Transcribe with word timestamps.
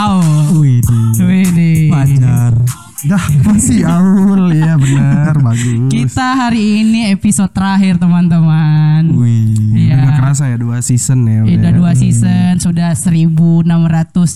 Aul. 0.00 0.22
Wih, 0.56 0.80
Widih. 0.80 1.09
wajar. 1.09 1.09
Dah 3.10 3.26
masih 3.42 3.82
Aul 3.82 4.54
ya 4.54 4.78
benar 4.78 5.34
bagus. 5.42 5.90
Kita 5.90 6.38
hari 6.38 6.86
ini 6.86 7.10
episode 7.10 7.50
terakhir 7.50 7.98
teman-teman. 7.98 9.02
Wih, 9.10 9.50
Iya. 9.74 9.98
udah 9.98 10.06
gak 10.06 10.14
kerasa 10.22 10.44
ya 10.46 10.54
dua 10.54 10.78
season 10.78 11.26
ya. 11.26 11.42
Udah 11.42 11.70
ya. 11.70 11.74
dua 11.74 11.90
season, 11.92 12.62
sudah 12.62 12.94
1600 12.94 13.66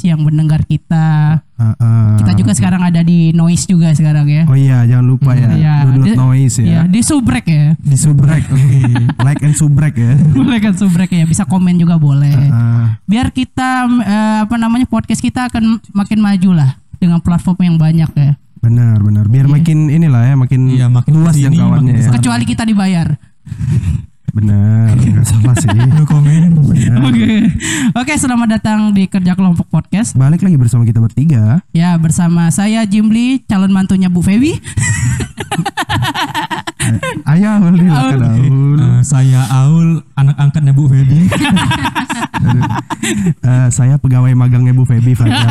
yang 0.03 0.19
mendengar 0.21 0.67
kita. 0.67 1.39
Ah, 1.55 1.71
ah. 1.79 2.19
Kita 2.19 2.35
juga 2.35 2.51
sekarang 2.51 2.83
ada 2.83 2.99
di 3.01 3.31
Noise 3.31 3.71
juga 3.71 3.95
sekarang 3.95 4.27
ya. 4.27 4.43
Oh 4.51 4.59
iya, 4.59 4.83
jangan 4.85 5.07
lupa 5.07 5.39
ya. 5.39 5.55
Iya, 5.55 5.75
Download 5.87 6.07
di- 6.11 6.19
noise 6.19 6.57
ya. 6.59 6.67
Iya, 6.67 6.81
di 6.91 7.01
subrek 7.01 7.47
ya. 7.47 7.67
Di 7.79 7.95
subrek. 7.95 8.43
like 9.27 9.43
and 9.47 9.55
subrek 9.55 9.95
ya. 9.95 10.19
Boleh 10.35 10.59
kan 10.59 10.75
subrek 10.75 11.15
ya, 11.15 11.23
bisa 11.23 11.47
komen 11.47 11.79
juga 11.79 11.95
boleh. 11.95 12.35
Ah, 12.51 12.99
Biar 13.07 13.31
kita 13.31 13.87
eh, 13.87 14.39
apa 14.43 14.59
namanya 14.59 14.91
podcast 14.91 15.23
kita 15.23 15.47
akan 15.47 15.79
makin 15.95 16.19
maju 16.19 16.51
lah 16.59 16.71
dengan 16.99 17.23
platform 17.23 17.63
yang 17.63 17.79
banyak 17.79 18.11
ya. 18.19 18.35
Benar, 18.65 18.99
benar. 19.05 19.25
Biar 19.29 19.47
makin 19.47 19.93
inilah 19.93 20.25
ya, 20.25 20.35
makin, 20.35 20.61
Iya, 20.73 20.87
makin 20.89 21.13
luas 21.21 21.37
jangkauannya 21.37 22.01
ya. 22.01 22.09
Kecuali 22.09 22.45
kita 22.49 22.65
dibayar. 22.65 23.21
Benar, 24.35 24.99
nggak 24.99 25.27
salah 25.29 25.55
sih. 25.61 25.71
No. 26.95 27.11
Oke. 27.11 27.27
Oke, 27.97 28.13
selamat 28.19 28.49
datang 28.61 28.91
di 28.93 29.07
Kerja 29.07 29.35
Kelompok 29.39 29.67
Podcast. 29.71 30.15
Balik 30.19 30.43
lagi 30.43 30.59
bersama 30.59 30.83
kita 30.85 30.99
bertiga. 30.99 31.63
Ya, 31.71 31.97
bersama 31.97 32.51
saya 32.51 32.83
Jimli, 32.85 33.43
calon 33.47 33.73
mantunya 33.73 34.11
Bu 34.11 34.21
Febi. 34.21 34.59
Ayo 37.31 37.49
Aul 37.49 37.75
silakan 37.81 38.21
Aul. 38.21 38.77
Eh, 38.77 38.84
saya 39.05 39.45
Aul, 39.53 40.01
anak 40.17 40.37
angkatnya 40.41 40.73
Bu 40.73 40.89
Feby. 40.89 41.21
Eh, 43.45 43.69
saya 43.69 44.01
pegawai 44.01 44.33
magangnya 44.33 44.73
Bu 44.73 44.89
Feby 44.89 45.13
Fajar. 45.13 45.45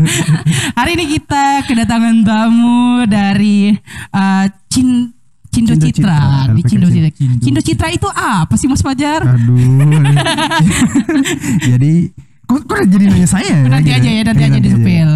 Hari 0.80 0.96
ini 0.96 1.12
kita 1.12 1.60
kedatangan 1.68 2.24
tamu 2.24 3.04
dari 3.04 3.76
uh, 4.16 4.48
Cin 4.72 5.12
Cindo, 5.52 5.76
Cindo 5.76 5.76
Citra. 5.76 6.48
Citra, 6.48 6.56
Di 6.56 6.62
Cindo. 6.64 6.88
Citra. 6.88 7.10
Cindo 7.44 7.60
Citra 7.60 7.88
itu 7.92 8.08
apa 8.08 8.56
sih 8.56 8.64
Mas 8.64 8.80
Fajar? 8.80 9.28
Aduh. 9.28 9.60
jadi 11.68 12.08
kok, 12.50 12.60
kok 12.66 12.78
jadi 12.82 13.04
nanya 13.06 13.28
saya 13.30 13.46
ya? 13.46 13.70
nanti 13.70 13.90
Gitu? 13.94 13.98
aja 14.02 14.10
ya, 14.10 14.22
nanti 14.26 14.42
Iya, 14.42 14.50
aja 14.50 14.58
di 14.58 14.70
sepil. 14.74 15.10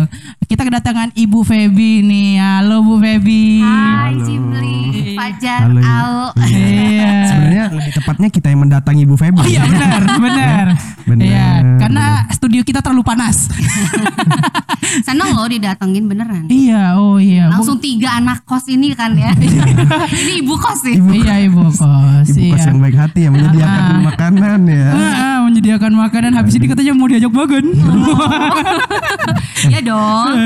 Kita 0.44 0.62
kedatangan 0.62 1.08
Ibu 1.18 1.40
Febi 1.42 1.92
nih. 2.06 2.30
Halo 2.38 2.86
Bu 2.86 3.02
Febi. 3.02 3.58
Hai 3.58 4.14
Jimli, 4.22 4.78
Fajar, 5.18 5.66
Halo. 5.66 5.80
Al. 5.82 6.14
Iya. 6.46 7.12
Sebenarnya 7.27 7.64
lebih 7.74 7.92
tepatnya 7.96 8.28
kita 8.30 8.46
yang 8.55 8.60
mendatangi 8.62 9.02
Bu 9.08 9.16
Feby. 9.18 9.40
Oh 9.42 9.46
iya 9.48 9.66
benar, 9.66 10.02
benar. 10.14 10.66
Benar. 11.05 11.24
Iya, 11.27 11.48
karena 11.82 12.05
studio 12.30 12.62
kita 12.62 12.78
terlalu 12.84 13.02
panas. 13.02 13.50
Seneng 15.08 15.34
loh 15.34 15.48
didatengin 15.48 16.06
beneran. 16.06 16.46
iya, 16.46 16.94
oh 16.94 17.18
iya. 17.18 17.50
Langsung 17.50 17.80
tiga 17.82 18.20
anak 18.20 18.46
kos 18.46 18.68
ini 18.70 18.94
kan 18.94 19.16
ya. 19.16 19.34
ini 20.22 20.44
ibu 20.44 20.55
kos 20.55 20.86
sih. 20.86 20.94
Ibu, 21.00 21.10
iya 21.18 21.40
ibu 21.42 21.66
kos. 21.66 21.82
ibu 22.30 22.55
kos 22.55 22.62
iya. 22.62 22.70
yang 22.70 22.78
baik 22.78 22.96
hati 23.00 23.20
yang 23.27 23.32
menyediakan 23.34 23.82
makanan 24.06 24.60
ya. 24.70 24.88
Ah, 24.92 25.00
ah, 25.00 25.38
menyediakan 25.50 25.92
makanan 25.98 26.32
habis 26.38 26.55
ini 26.60 26.66
katanya 26.70 26.92
mau 26.94 27.08
diajak 27.10 27.23
makan. 27.28 27.64
ya 29.72 29.80
dong. 29.80 30.28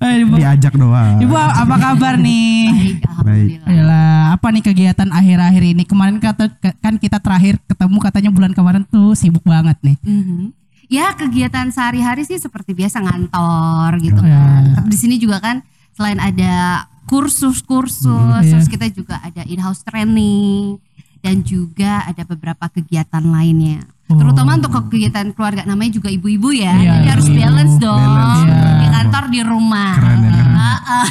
Eh, 0.00 0.24
ibu, 0.24 0.32
Diajak 0.32 0.72
doang. 0.74 1.20
ibu 1.20 1.34
apa 1.36 1.74
kabar 1.76 2.16
nih? 2.16 2.96
Baik, 3.20 3.60
alhamdulillah. 3.60 4.32
Apa 4.32 4.46
nih 4.48 4.62
kegiatan 4.64 5.08
akhir-akhir 5.10 5.62
ini? 5.66 5.82
Kemarin 5.84 6.16
kata 6.16 6.48
kan 6.80 6.96
kita 6.96 7.20
terakhir 7.20 7.60
ketemu 7.62 7.96
katanya 8.00 8.30
bulan 8.32 8.50
kemarin 8.50 8.82
tuh 8.82 9.12
sibuk 9.12 9.44
banget 9.44 9.76
nih. 9.82 9.96
Mhm. 10.00 10.56
Ya 10.88 11.12
kegiatan 11.12 11.68
sehari-hari 11.68 12.24
sih 12.24 12.34
seperti 12.34 12.72
biasa 12.72 12.98
ngantor 12.98 13.90
gitu 14.00 14.20
Ya. 14.20 14.34
kan. 14.34 14.62
Tapi 14.74 14.86
di 14.88 14.98
sini 14.98 15.14
juga 15.16 15.38
kan 15.38 15.56
selain 15.92 16.18
ada 16.18 16.84
kursus-kursus, 17.04 18.40
Iya. 18.40 18.48
terus 18.48 18.66
kita 18.66 18.88
juga 18.88 19.20
ada 19.20 19.44
in-house 19.44 19.84
training 19.84 20.80
dan 21.20 21.42
juga 21.42 22.02
ada 22.02 22.22
beberapa 22.24 22.64
kegiatan 22.66 23.22
lainnya. 23.22 23.84
Terutama 24.10 24.50
untuk 24.58 24.72
kegiatan 24.84 25.26
keluarga 25.30 25.62
namanya 25.62 25.94
juga 25.94 26.08
ibu-ibu 26.08 26.50
ya. 26.50 26.72
Iya, 26.72 26.92
Jadi 26.96 27.08
harus 27.08 27.26
ibu-ibu. 27.26 27.42
balance 27.42 27.74
dong. 27.78 28.00
Balance, 28.00 28.42
iya. 28.42 28.58
Di 28.74 28.86
kantor 28.90 29.24
di 29.28 29.40
rumah. 29.40 29.92
Keren 29.94 30.18
ya, 30.18 30.30
keren. 30.30 30.48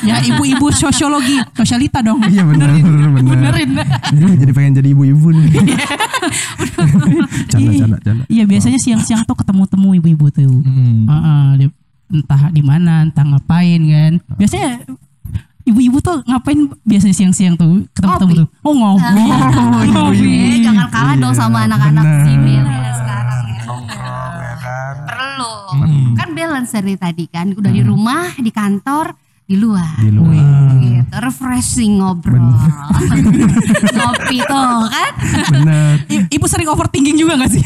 Ya 0.03 0.15
ibu-ibu 0.21 0.67
sosiologi, 0.69 1.37
sosialita 1.53 2.03
dong. 2.03 2.19
Iya 2.25 2.43
benar, 2.43 2.67
benar. 2.75 3.09
Benerin. 3.15 3.69
Jadi, 4.09 4.25
jadi 4.37 4.51
pengen 4.51 4.73
jadi 4.75 4.89
ibu-ibu 4.91 5.27
nih. 5.31 5.47
canda, 7.49 7.71
canda, 7.73 7.97
canda. 8.01 8.23
Iya 8.27 8.43
biasanya 8.45 8.79
siang-siang 8.79 9.23
tuh 9.23 9.35
ketemu-temu 9.35 9.89
ibu-ibu 9.97 10.25
tuh. 10.29 10.61
Hmm. 10.61 11.07
Heeh, 11.07 11.45
di- 11.57 11.75
entah 12.09 12.49
di 12.49 12.61
mana, 12.61 13.05
entah 13.05 13.21
ngapain 13.23 13.81
kan. 13.85 14.13
Biasanya 14.35 14.81
ibu-ibu 15.69 15.97
tuh 16.01 16.17
ngapain 16.25 16.59
biasanya 16.83 17.15
siang-siang 17.15 17.55
tuh 17.55 17.85
ketemu-ketemu 17.93 18.33
tuh? 18.43 18.47
Oh 18.65 18.73
ngopi. 18.73 19.23
Ngopi, 19.93 20.33
jangan 20.65 20.87
kalah 20.89 21.15
dong 21.15 21.35
sama 21.37 21.69
anak-anak 21.69 22.03
bener. 22.03 22.25
si 22.25 22.31
milenial 22.33 22.93
sekarang 22.97 23.43
ya. 23.45 23.63
ya 24.41 24.55
kan. 24.57 24.95
Perlu. 25.05 25.53
Kan 26.17 26.29
balance 26.33 26.71
dari 26.73 26.95
tadi 26.97 27.25
kan. 27.29 27.47
Udah 27.53 27.71
di 27.71 27.81
rumah, 27.85 28.33
di 28.35 28.51
kantor, 28.51 29.13
di 29.45 29.55
luar. 29.57 29.97
Di 30.01 30.11
luar. 30.13 30.77
Gitu, 30.77 31.15
refreshing 31.59 31.99
ngobrol. 31.99 32.39
Ngopi 33.99 34.37
tuh 34.47 34.79
kan. 34.87 35.11
Benar. 35.51 35.91
I- 36.07 36.27
Ibu 36.31 36.45
sering 36.47 36.71
overthinking 36.71 37.19
juga 37.19 37.35
gak 37.35 37.51
sih? 37.51 37.63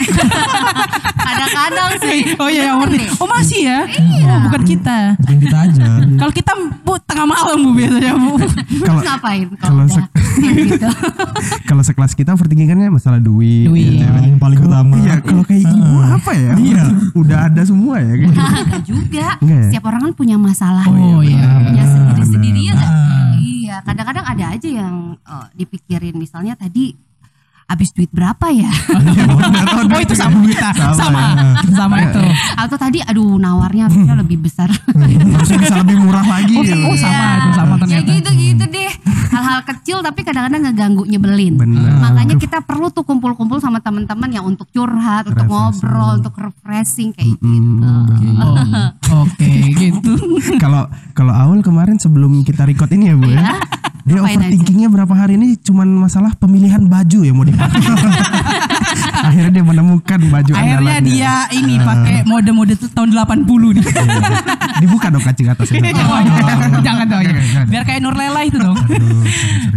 Kadang-kadang 1.29 1.91
sih. 2.01 2.33
oh 2.33 2.49
iya, 2.49 2.73
overthinking. 2.73 3.13
Oh 3.21 3.29
masih 3.29 3.69
ya? 3.69 3.79
Iya. 3.85 4.25
Oh 4.25 4.37
bukan 4.49 4.61
kita. 4.65 4.97
Mungkin 5.21 5.37
kita 5.45 5.57
aja. 5.69 5.85
Kalau 6.17 6.33
kita 6.33 6.51
bu 6.81 6.93
tengah 7.05 7.25
malam 7.29 7.57
bu 7.61 7.69
biasanya 7.77 8.13
bu. 8.17 8.33
Kalau 8.81 9.01
ngapain 9.05 9.47
kalau 9.61 9.85
kayak 9.85 10.55
gitu. 10.65 10.89
kalau 11.69 11.83
sekelas 11.85 12.17
kita 12.17 12.33
overthinkingannya 12.33 12.89
masalah 12.89 13.21
duit. 13.21 13.69
Duit. 13.69 14.01
gitu 14.01 14.09
ya. 14.09 14.25
Yang 14.25 14.41
paling 14.41 14.59
utama. 14.59 14.95
Iya, 14.97 15.15
kalau 15.21 15.43
kayak 15.45 15.69
ibu 15.69 15.95
apa 16.01 16.31
ya? 16.33 16.51
Iya. 16.57 16.83
Udah 17.13 17.37
ada 17.45 17.61
semua 17.61 18.01
ya. 18.01 18.13
kan? 18.17 18.29
Enggak 18.33 18.81
juga. 18.89 19.27
Enggak 19.37 19.57
ya? 19.59 19.65
Setiap 19.69 19.83
orang 19.85 20.01
kan 20.09 20.13
punya 20.17 20.35
masalah. 20.41 20.81
Oh 20.89 21.21
iya. 21.21 21.45
Punya 21.61 21.85
sendiri-sendiri 21.85 22.61
ya. 22.73 22.75
Iya, 23.73 23.81
kadang-kadang 23.81 24.21
ada 24.21 24.45
aja 24.53 24.69
yang 24.69 25.17
eh, 25.17 25.47
dipikirin. 25.57 26.13
Misalnya 26.13 26.53
tadi 26.53 26.93
habis 27.73 27.89
duit 27.91 28.09
berapa 28.13 28.45
ya? 28.53 28.69
Oh 29.83 29.99
itu 30.01 30.15
sama 30.15 30.41
kita. 30.47 30.69
Sama. 30.95 31.21
Sama 31.69 31.95
itu. 32.01 32.21
Atau 32.55 32.77
tadi 32.79 32.97
aduh 33.03 33.37
nawarnya 33.37 33.89
harusnya 33.89 34.15
lebih 34.17 34.41
besar. 34.41 34.69
Harusnya 34.71 35.59
bisa 35.59 35.75
lebih 35.81 35.97
murah 36.01 36.23
lagi. 36.23 36.55
Oh, 36.55 36.89
oh, 36.89 36.95
sama 36.97 37.25
itu 37.35 37.49
sama 37.53 37.73
Ya 37.73 37.79
ternyata. 37.83 38.09
gitu-gitu 38.09 38.63
deh. 38.69 38.91
Hal-hal 39.33 39.59
kecil 39.65 39.97
tapi 40.01 40.21
kadang-kadang 40.23 40.61
ngeganggu 40.69 41.03
nyebelin. 41.05 41.53
Makanya 41.99 42.35
kita 42.37 42.61
perlu 42.63 42.89
tuh 42.89 43.03
kumpul-kumpul 43.03 43.59
sama 43.59 43.81
teman-teman 43.81 44.29
yang 44.29 44.45
untuk 44.45 44.69
curhat, 44.71 45.27
untuk 45.27 45.45
ngobrol, 45.45 46.21
untuk 46.21 46.33
refreshing 46.37 47.11
kayak 47.11 47.35
gitu. 47.37 47.91
Oh, 48.39 49.25
Oke 49.25 49.49
gitu. 49.73 50.13
Kalau 50.63 50.87
kalau 51.13 51.33
Aul 51.35 51.59
kemarin 51.61 51.99
sebelum 51.99 52.41
kita 52.41 52.65
record 52.65 52.89
ini 52.93 53.11
ya 53.11 53.15
Bu 53.15 53.27
ya. 53.29 53.45
Dia 54.03 54.19
overthinkingnya 54.19 54.91
berapa 54.91 55.15
hari 55.15 55.39
ini 55.39 55.55
cuman 55.55 55.87
masalah 55.87 56.35
pemilihan 56.35 56.83
baju 56.83 57.19
ya 57.23 57.31
mau 57.31 57.47
dipakai. 57.49 57.79
Akhirnya 59.23 59.51
dia 59.51 59.63
menemukan 59.63 60.19
baju 60.27 60.51
Akhirnya 60.51 60.77
andalannya. 60.99 61.07
dia 61.07 61.33
ini 61.55 61.75
pakai 61.79 62.15
mode-mode 62.23 62.75
tahun 62.75 63.09
80 63.09 63.47
nih. 63.73 63.85
dibuka 64.79 65.07
dong 65.07 65.23
kancing 65.23 65.47
atasnya. 65.47 65.79
Oh, 66.03 66.19
jangan 66.81 67.05
dong 67.07 67.23
ya. 67.23 67.31
Biar 67.65 67.83
kayak 67.83 68.01
Nur 68.01 68.13
Lela 68.13 68.41
itu 68.43 68.57
dong. 68.57 68.75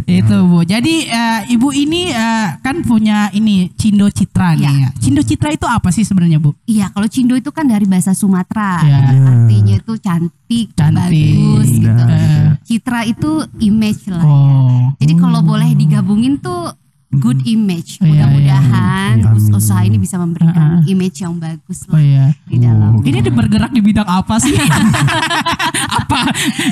itu 0.05 0.37
Bu. 0.43 0.63
Jadi 0.63 1.07
eh, 1.07 1.41
Ibu 1.49 1.69
ini 1.71 2.11
eh, 2.11 2.49
kan 2.59 2.83
punya 2.83 3.31
ini 3.31 3.71
Cindo 3.73 4.09
Citra 4.09 4.55
nih 4.55 4.67
ya. 4.67 4.89
Cindo 4.99 5.23
Citra 5.23 5.51
itu 5.51 5.65
apa 5.65 5.89
sih 5.89 6.03
sebenarnya 6.03 6.37
Bu? 6.37 6.53
Iya, 6.67 6.91
kalau 6.91 7.07
Cindo 7.07 7.35
itu 7.35 7.51
kan 7.51 7.65
dari 7.65 7.87
bahasa 7.87 8.13
Sumatera. 8.13 8.83
Ya. 8.83 8.99
Artinya 9.07 9.75
itu 9.77 9.93
cantik, 9.97 10.67
Cantik. 10.75 10.99
bagus 10.99 11.69
gitu. 11.71 11.87
Indah. 11.87 12.59
Citra 12.63 13.01
itu 13.05 13.31
image 13.61 14.11
lah. 14.11 14.23
Oh. 14.23 14.91
Jadi 14.99 15.15
kalau 15.15 15.41
boleh 15.41 15.71
digabungin 15.73 16.39
tuh 16.39 16.73
good 17.19 17.41
image. 17.45 17.97
Iya, 17.97 18.07
Mudah-mudahan 18.27 19.15
iya. 19.17 19.31
us- 19.31 19.47
Amin. 19.47 19.57
usaha 19.57 19.83
ini 19.83 19.97
bisa 19.97 20.17
memberikan 20.17 20.85
image 20.85 21.19
yang 21.19 21.37
bagus 21.37 21.85
Oh 21.87 21.93
lah 21.93 22.01
iya. 22.01 22.25
di 22.45 22.57
dalam. 22.57 23.01
Ini 23.01 23.19
dia 23.21 23.31
bergerak 23.31 23.71
di 23.71 23.81
bidang 23.81 24.05
apa 24.05 24.37
sih? 24.37 24.53
apa? 25.99 26.21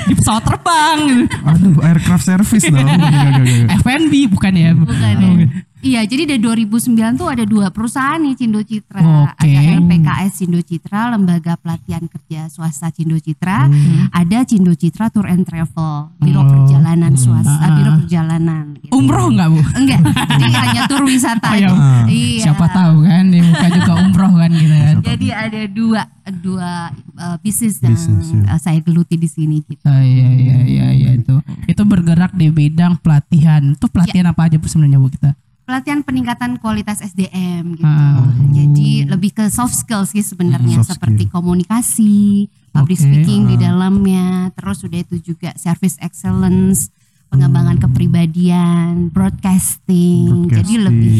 Di 0.05 0.13
pesawat 0.13 0.43
terbang. 0.43 0.99
Aduh, 1.45 1.81
aircraft 1.81 2.25
service 2.25 2.65
dong. 2.65 2.87
F&B 3.81 4.13
bukan 4.27 4.53
ya? 4.53 4.71
Bukan 4.71 4.95
ya. 4.95 5.47
Iya, 5.85 6.01
jadi 6.01 6.25
dari 6.25 6.41
2009 6.41 6.81
tuh 7.13 7.29
ada 7.29 7.45
dua 7.45 7.69
perusahaan 7.69 8.17
nih 8.17 8.33
Cindo 8.33 8.57
Citra. 8.59 9.05
Oke. 9.29 9.45
Ada 9.45 9.77
LPKS 9.77 10.31
Cindo 10.35 10.57
Citra, 10.57 11.13
Lembaga 11.13 11.53
Pelatihan 11.55 12.09
Kerja 12.09 12.49
Swasta 12.49 12.89
Cindo 12.89 13.13
Citra. 13.15 13.69
Ada 14.09 14.49
Cindo 14.49 14.73
Citra 14.73 15.13
Tour 15.13 15.29
and 15.29 15.45
Travel, 15.45 16.09
Biro 16.17 16.41
Oh. 16.41 16.49
Perjalanan 16.49 17.13
Swasta, 17.13 17.53
Ah. 17.55 17.69
Biro 17.77 17.91
Perjalanan. 18.01 18.65
gitu. 18.75 18.89
Umroh 18.91 19.29
nggak 19.29 19.47
bu? 19.47 19.61
Enggak, 19.77 19.99
jadi 20.35 20.45
hanya 20.57 20.81
tur 20.89 21.05
wisata. 21.05 21.47
Oh, 21.53 21.55
iya. 21.55 21.69
Ah. 21.69 22.03
Iya. 22.09 22.41
Siapa 22.43 22.65
tahu 22.67 23.05
kan, 23.05 23.23
dia 23.29 23.45
buka 23.45 23.67
juga 23.69 23.91
umroh 24.01 24.33
kan 24.33 24.49
gitu 24.51 24.75
kan. 24.75 24.95
Jadi 25.05 25.27
ada 25.29 25.61
dua 25.69 26.01
dua 26.35 26.71
uh, 27.15 27.37
bisnis 27.39 27.77
yang 27.79 27.93
ya. 27.93 28.57
uh, 28.57 28.59
saya 28.59 28.81
geluti 28.81 29.13
di 29.15 29.29
sini 29.29 29.61
gitu. 29.61 29.85
Oh, 29.85 30.01
iya 30.01 30.29
iya 30.33 30.57
iya 30.65 30.85
iya 30.91 31.09
itu. 31.13 31.37
Itu 31.63 31.85
bergerak 31.85 32.33
di 32.33 32.49
bidang 32.49 32.97
pelatihan. 32.97 33.77
Itu 33.77 33.85
pelatihan 33.85 34.25
apa 34.27 34.49
aja 34.49 34.57
bu 34.57 34.65
sebenarnya 34.65 34.97
bu 34.97 35.07
kita? 35.07 35.37
Pelatihan 35.65 36.05
peningkatan 36.05 36.61
kualitas 36.61 37.01
SDM 37.01 37.75
gitu. 37.75 37.89
Ah. 37.89 38.21
Jadi 38.53 39.09
lebih 39.09 39.33
ke 39.33 39.49
soft 39.49 39.73
skills 39.73 40.13
sih 40.13 40.21
sebenarnya 40.21 40.79
Soft 40.85 40.95
seperti 40.95 41.27
komunikasi, 41.27 42.47
public 42.71 42.97
Oke. 43.01 43.03
speaking 43.03 43.49
di 43.49 43.57
dalamnya, 43.57 44.53
terus 44.53 44.85
udah 44.85 44.99
itu 45.01 45.17
juga 45.19 45.51
service 45.57 45.97
excellence, 45.99 46.93
pengembangan 47.33 47.81
kepribadian, 47.81 49.09
broadcasting. 49.09 50.47
Jadi 50.47 50.73
Broadcasting. 50.77 50.81
lebih 50.85 51.19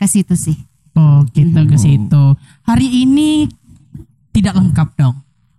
ke 0.00 0.06
situ 0.08 0.34
sih. 0.34 0.56
Oh 0.96 1.24
kita 1.28 1.64
ke 1.68 1.76
situ. 1.76 2.24
Hari 2.64 2.88
ini 3.04 3.48
tidak 4.32 4.56
lengkap 4.56 4.88
dong. 4.96 5.16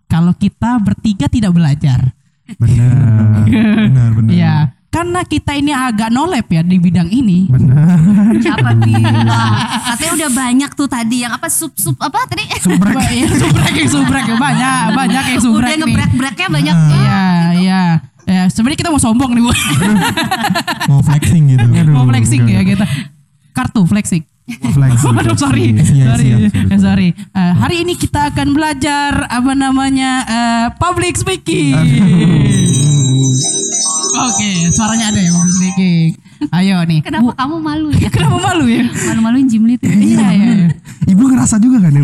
Kalau 0.10 0.34
kita 0.38 0.78
bertiga 0.82 1.26
tidak 1.30 1.54
belajar. 1.54 2.14
Benar. 2.60 3.48
Benar 3.88 4.10
benar. 4.20 4.34
Ya, 4.34 4.56
karena 4.94 5.26
kita 5.26 5.58
ini 5.58 5.74
agak 5.74 6.14
nolep 6.14 6.46
ya 6.48 6.62
di 6.62 6.78
bidang 6.78 7.10
ini. 7.10 7.50
Siapa 8.38 8.78
bilang? 8.78 9.26
Katanya 9.90 10.14
udah 10.14 10.30
banyak 10.32 10.72
tuh 10.74 10.86
tadi 10.86 11.26
yang 11.26 11.34
apa 11.34 11.50
sup-sup 11.50 11.98
apa 11.98 12.30
tadi? 12.30 12.46
Subrek. 12.62 12.94
Iya, 13.14 13.28
subrek, 13.30 13.74
yang 13.74 13.90
subrek 13.90 14.26
banyak, 14.38 14.84
banyak 14.94 15.24
yang 15.28 15.42
subrek 15.42 15.66
udah 15.66 15.74
nih. 15.74 15.82
ngebrek-breknya 15.82 16.48
banyak. 16.50 16.76
Iya, 16.78 17.24
iya. 17.58 17.82
Ya, 18.24 18.44
sebenarnya 18.48 18.80
kita 18.80 18.90
mau 18.90 19.02
sombong 19.02 19.34
nih, 19.34 19.44
Bu. 19.44 19.52
Mau 20.88 21.02
flexing 21.02 21.44
gitu. 21.50 21.66
Aduh, 21.82 21.92
mau 21.92 22.06
flexing 22.06 22.42
enggak. 22.46 22.56
ya 22.56 22.62
kita. 22.64 22.86
Kartu 23.52 23.82
flexing. 23.84 24.24
Flexing. 24.48 25.14
Aduh, 25.20 25.36
sorry, 25.36 25.74
Iya, 25.74 25.84
sorry. 26.16 26.28
Eh, 26.48 26.80
sorry. 26.80 27.08
Eh, 27.12 27.54
hari 27.54 27.82
ini 27.82 27.94
kita 27.94 28.30
akan 28.30 28.54
belajar 28.54 29.26
apa 29.26 29.52
namanya 29.54 30.12
eh, 30.24 30.66
public 30.78 31.18
speaking. 31.18 31.76
Oke, 34.14 34.50
suaranya 34.70 35.10
ada 35.10 35.20
ya 35.20 35.32
public 35.32 35.54
speaking. 35.54 36.10
Ayo 36.52 36.78
nih. 36.84 37.00
Kenapa 37.02 37.24
Bu, 37.24 37.32
kamu 37.34 37.56
malu 37.58 37.90
ya? 37.92 38.10
kenapa 38.16 38.38
malu 38.38 38.66
ya? 38.68 38.84
Malu-maluin 38.86 39.48
Jimli 39.48 39.74
tuh. 39.76 39.90
Iya, 39.90 40.28
iya. 40.30 40.52
iya. 40.60 40.68
Ibu 41.08 41.24
ngerasa 41.26 41.56
juga 41.58 41.82
kan 41.82 41.92
ya? 41.94 42.04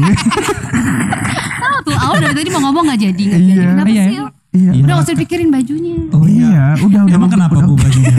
Tahu 1.60 1.78
tuh, 1.86 1.96
awal 1.96 2.18
dari 2.20 2.34
tadi 2.36 2.50
mau 2.50 2.62
ngomong 2.66 2.84
gak 2.90 3.00
jadi, 3.04 3.24
nggak 3.26 3.42
jadi. 3.42 3.54
Iya. 3.54 3.70
Kenapa 3.70 3.90
Iya. 3.90 4.04
sih? 4.04 4.18
Iya. 4.50 4.72
Udah 4.82 4.94
gak 4.96 5.04
usah 5.06 5.14
dipikirin 5.14 5.50
bajunya. 5.50 5.96
Oh 6.10 6.26
Iya, 6.26 6.64
udah 6.82 7.02
udah. 7.06 7.16
Emang 7.16 7.30
kenapa 7.30 7.56
bu 7.62 7.74
bajunya? 7.76 8.16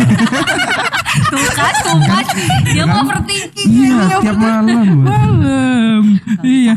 Tuh 1.31 1.49
kan, 1.53 1.75
tuh 1.83 1.99
kan. 2.01 2.25
Dia 2.65 2.85
mau 2.87 3.03
overthinking. 3.03 3.67
Iya, 3.67 3.99
tiap 4.23 4.37
malam. 4.39 4.87
Malam. 5.03 6.03
Iya. 6.41 6.75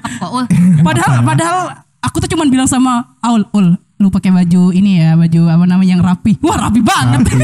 Padahal 0.82 1.14
padahal 1.22 1.58
aku 2.02 2.18
tuh 2.26 2.30
cuman 2.34 2.48
bilang 2.50 2.66
sama 2.66 3.14
Aul, 3.22 3.46
Ul, 3.54 3.78
lu 4.04 4.12
pakai 4.12 4.36
baju 4.36 4.76
ini 4.76 5.00
ya, 5.00 5.16
baju 5.16 5.48
apa 5.48 5.64
namanya 5.64 5.96
yang 5.96 6.04
rapi. 6.04 6.36
Wah, 6.44 6.68
rapi 6.68 6.84
banget. 6.84 7.24
Rapi. 7.24 7.40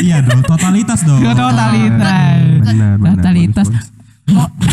Iya 0.00 0.24
dong, 0.24 0.40
totalitas 0.48 1.04
dong. 1.04 1.20
Totalitas. 1.28 2.64
Benar, 2.64 2.96
benar. 2.96 3.20
Totalitas. 3.20 3.68
bagus. 3.68 4.72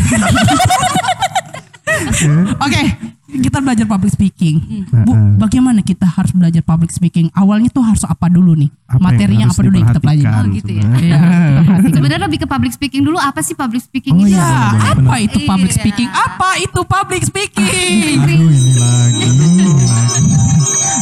Kita 3.31 3.63
belajar 3.63 3.87
public 3.87 4.11
speaking. 4.11 4.55
Bu, 4.91 5.15
Heeh. 5.15 5.39
bagaimana 5.39 5.79
kita 5.79 6.03
harus 6.03 6.35
belajar 6.35 6.59
public 6.59 6.91
speaking? 6.91 7.31
Awalnya 7.31 7.71
tuh 7.71 7.79
harus 7.79 8.03
apa 8.03 8.27
dulu 8.27 8.59
nih? 8.59 8.67
Apa 8.85 8.91
yang 8.91 9.03
Materinya 9.07 9.45
apa 9.47 9.61
dulu 9.63 9.75
yang 9.79 9.87
kita 9.87 10.01
pelajari? 10.03 10.35
Oh, 10.35 10.45
gitu 10.51 10.71
ya. 10.75 10.83
Iya, 10.99 11.19
perhatikan. 11.63 11.95
Sebenarnya 11.95 12.23
lebih 12.27 12.39
ke 12.43 12.47
public 12.47 12.71
speaking 12.75 13.01
dulu. 13.01 13.17
Apa 13.17 13.39
sih 13.39 13.55
public 13.55 13.79
speaking 13.79 14.13
Oh, 14.13 14.27
itu? 14.27 14.35
Ya, 14.35 14.51
apa 14.75 15.15
itu 15.17 15.37
public 15.47 15.71
Iya. 15.71 15.79
speaking? 15.79 16.09
Apa 16.11 16.49
itu 16.59 16.79
public 16.83 17.21
speaking? 17.23 18.19
Aduh 18.19 18.51
ini 18.51 18.71
lagi, 18.75 19.25
ini 19.31 19.63
lagi. 19.87 20.23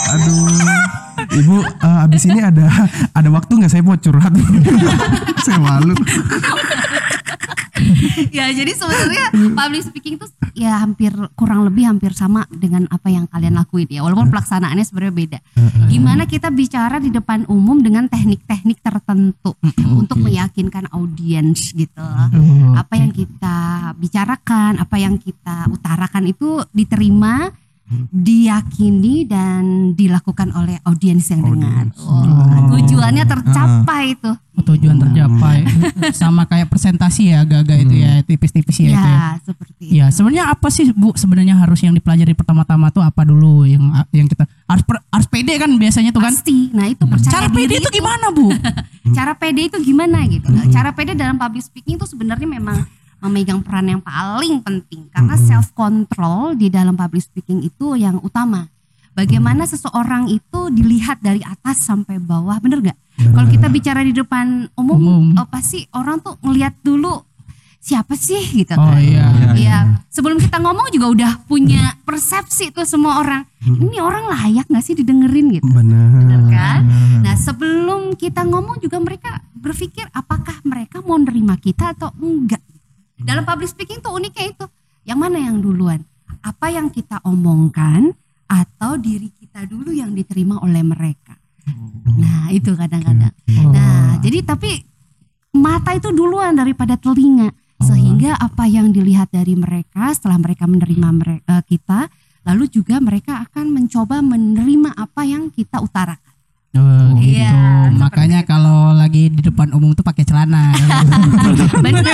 Aduh. 0.10 0.46
Ibu 1.30 1.56
eh, 1.62 2.06
abis 2.06 2.24
ini 2.26 2.40
ada 2.42 2.66
ada 3.12 3.30
waktu 3.30 3.52
nggak 3.54 3.70
saya 3.70 3.82
mau 3.82 3.94
curhat? 3.96 4.34
saya 5.46 5.58
malu. 5.58 5.94
ya 8.38 8.52
jadi 8.52 8.72
sebenarnya 8.76 9.26
public 9.56 9.82
speaking 9.88 10.16
itu 10.20 10.28
ya 10.58 10.84
hampir 10.84 11.12
kurang 11.40 11.64
lebih 11.68 11.88
hampir 11.88 12.12
sama 12.12 12.44
dengan 12.52 12.86
apa 12.92 13.08
yang 13.08 13.26
kalian 13.30 13.56
lakuin 13.56 13.88
ya. 13.88 14.04
Walaupun 14.04 14.30
pelaksanaannya 14.34 14.86
sebenarnya 14.86 15.16
beda. 15.16 15.40
Gimana 15.88 16.24
kita 16.28 16.52
bicara 16.52 17.00
di 17.00 17.10
depan 17.14 17.48
umum 17.48 17.80
dengan 17.80 18.12
teknik-teknik 18.12 18.84
tertentu 18.84 19.56
untuk 19.88 20.20
meyakinkan 20.20 20.92
audiens 20.92 21.72
gitu. 21.72 22.08
Apa 22.76 23.00
yang 23.00 23.16
kita 23.16 23.92
bicarakan 23.96 24.80
apa 24.80 24.96
yang 25.00 25.16
kita 25.18 25.72
utarakan 25.72 26.30
itu 26.30 26.62
diterima 26.76 27.52
diyakini 28.14 29.26
dan 29.26 29.94
dilakukan 29.98 30.54
oleh 30.54 30.78
audiens 30.86 31.26
yang 31.34 31.42
dengar. 31.42 31.90
Wah, 31.98 32.70
tujuannya 32.70 33.26
tercapai 33.26 34.14
tuh 34.22 34.38
tujuan 34.64 34.98
tercapai. 35.00 35.66
Sama 36.12 36.46
kayak 36.48 36.68
presentasi 36.72 37.32
ya 37.32 37.44
agak-agak 37.44 37.78
itu 37.88 37.96
ya 38.00 38.12
tipis-tipis 38.24 38.78
ya, 38.84 38.88
itu 38.92 38.94
ya. 38.94 39.00
ya 39.00 39.28
seperti 39.44 39.82
itu. 39.84 39.94
Ya 39.96 40.06
sebenarnya 40.12 40.46
apa 40.52 40.68
sih 40.72 40.92
bu 40.92 41.16
sebenarnya 41.16 41.56
harus 41.58 41.80
yang 41.84 41.96
dipelajari 41.96 42.34
pertama-tama 42.36 42.92
tuh 42.92 43.04
apa 43.04 43.22
dulu 43.24 43.64
yang 43.66 43.84
yang 44.12 44.28
kita 44.28 44.46
harus 44.68 44.84
per- 44.84 45.04
harus 45.10 45.28
pede 45.28 45.54
kan 45.58 45.72
biasanya 45.80 46.12
tuh 46.12 46.22
kan? 46.24 46.34
Pasti. 46.34 46.72
Nah 46.76 46.86
itu 46.92 47.04
percaya 47.08 47.32
cara 47.32 47.48
pede 47.52 47.74
itu 47.80 47.90
gimana 47.90 48.26
bu? 48.34 48.48
cara 49.18 49.34
pede 49.36 49.62
itu 49.72 49.78
gimana 49.82 50.18
gitu. 50.28 50.48
Nah, 50.52 50.66
cara 50.70 50.90
pede 50.94 51.18
dalam 51.18 51.40
public 51.40 51.64
speaking 51.66 51.98
itu 51.98 52.06
sebenarnya 52.06 52.46
memang 52.46 52.86
memegang 53.20 53.60
peran 53.64 53.88
yang 53.88 54.02
paling 54.02 54.64
penting 54.64 55.08
karena 55.12 55.36
self 55.36 55.76
control 55.76 56.56
di 56.56 56.72
dalam 56.72 56.96
public 56.96 57.24
speaking 57.24 57.64
itu 57.64 57.96
yang 58.00 58.20
utama 58.24 58.72
bagaimana 59.16 59.68
seseorang 59.68 60.32
itu 60.32 60.72
dilihat 60.72 61.20
dari 61.20 61.44
atas 61.44 61.84
sampai 61.84 62.20
bawah 62.20 62.60
bener 62.64 62.80
nggak 62.80 63.00
kalau 63.20 63.48
kita 63.52 63.68
bicara 63.68 64.00
di 64.00 64.16
depan 64.16 64.72
umum, 64.80 64.96
Umum. 64.96 65.26
oh, 65.36 65.48
pasti 65.52 65.84
orang 65.92 66.24
tuh 66.24 66.40
ngelihat 66.40 66.72
dulu 66.80 67.28
siapa 67.80 68.16
sih 68.16 68.64
gitu 68.64 68.76
Oh 68.76 68.92
kan 68.92 69.00
iya. 69.00 69.28
Iya, 69.56 69.78
sebelum 70.12 70.40
kita 70.40 70.60
ngomong 70.60 70.92
juga 70.92 71.08
udah 71.12 71.32
punya 71.48 71.96
persepsi 72.04 72.76
tuh 72.76 72.84
semua 72.84 73.24
orang. 73.24 73.44
Ini 73.64 74.04
orang 74.04 74.28
layak 74.30 74.68
nggak 74.68 74.84
sih 74.84 74.96
didengerin 75.00 75.52
gitu? 75.60 75.68
Benar. 75.68 76.12
Bener 76.22 76.42
kan? 76.52 76.80
Nah 77.24 77.36
sebelum 77.40 78.16
kita 78.20 78.44
ngomong 78.48 78.84
juga 78.84 79.00
mereka 79.00 79.44
berpikir 79.56 80.08
apakah 80.12 80.60
mereka 80.64 81.00
mau 81.04 81.20
nerima 81.20 81.56
kita 81.60 81.96
atau 81.96 82.12
enggak. 82.20 82.62
Dalam 83.20 83.44
public 83.44 83.70
speaking 83.72 84.00
tuh 84.00 84.16
uniknya 84.16 84.56
itu, 84.56 84.66
yang 85.04 85.20
mana 85.20 85.40
yang 85.40 85.60
duluan? 85.60 86.04
Apa 86.40 86.72
yang 86.72 86.88
kita 86.88 87.20
omongkan 87.28 88.16
atau 88.48 88.96
diri 88.96 89.30
kita 89.36 89.68
dulu 89.68 89.92
yang 89.92 90.16
diterima 90.16 90.58
oleh 90.64 90.82
mereka? 90.82 91.36
Nah 92.18 92.50
itu 92.50 92.74
kadang-kadang. 92.74 93.34
Nah 93.70 94.18
jadi 94.24 94.42
tapi 94.42 94.82
mata 95.54 95.94
itu 95.94 96.10
duluan 96.16 96.58
daripada 96.58 96.98
telinga 96.98 97.52
sehingga 97.80 98.36
apa 98.36 98.68
yang 98.68 98.92
dilihat 98.92 99.32
dari 99.32 99.56
mereka 99.56 100.12
setelah 100.12 100.40
mereka 100.42 100.68
menerima 100.68 101.10
mereka 101.16 101.62
kita 101.64 102.12
lalu 102.48 102.66
juga 102.72 102.98
mereka 102.98 103.46
akan 103.46 103.70
mencoba 103.76 104.24
menerima 104.24 104.96
apa 104.98 105.22
yang 105.28 105.54
kita 105.54 105.84
utarakan. 105.84 106.29
Oh, 106.70 107.18
gitu. 107.18 107.34
Iya, 107.34 107.50
Makanya 107.92 108.46
kalau 108.46 108.94
lagi 108.94 109.26
di 109.28 109.42
depan 109.42 109.74
umum 109.74 109.90
tuh 109.92 110.06
pakai 110.06 110.22
celana. 110.22 110.70
bener 111.86 112.06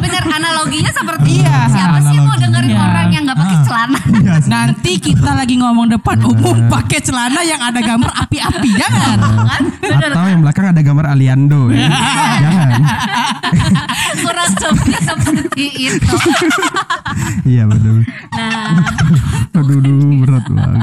bener 0.00 0.22
analoginya 0.24 0.88
seperti 0.88 1.44
Iya, 1.44 1.68
siapa 1.68 2.00
sih 2.00 2.16
mau 2.16 2.24
analoginya. 2.24 2.40
dengerin 2.40 2.70
Iya. 2.70 2.80
orang 2.82 3.08
yang 3.10 3.22
nggak 3.22 3.38
pakai 3.38 3.52
Ah. 3.54 3.62
celana 3.62 4.00
Nanti 4.48 4.92
kita 4.98 5.30
lagi 5.34 5.54
ngomong 5.56 5.86
depan 5.90 6.18
umum 6.22 6.56
pakai 6.66 6.98
celana 6.98 7.40
yang 7.42 7.60
ada 7.60 7.78
gambar 7.78 8.08
api-api, 8.18 8.70
jangan. 8.74 9.16
kan 9.44 9.62
bener 9.78 10.10
Atau 10.10 10.24
yang 10.26 10.40
belakang 10.40 10.66
ada 10.68 10.80
gambar 10.80 11.06
Aliando 11.06 11.60
ya. 11.68 11.88
Jangan. 12.38 12.70
kurang 14.18 14.50
lebih 14.54 14.98
seperti 14.98 15.64
itu 15.86 16.14
Iya 17.44 17.62
betul. 17.66 18.08
nah 18.30 18.72
Aduh, 19.54 19.76
aduh, 19.76 19.96
berat 20.22 20.44
banget. 20.46 20.80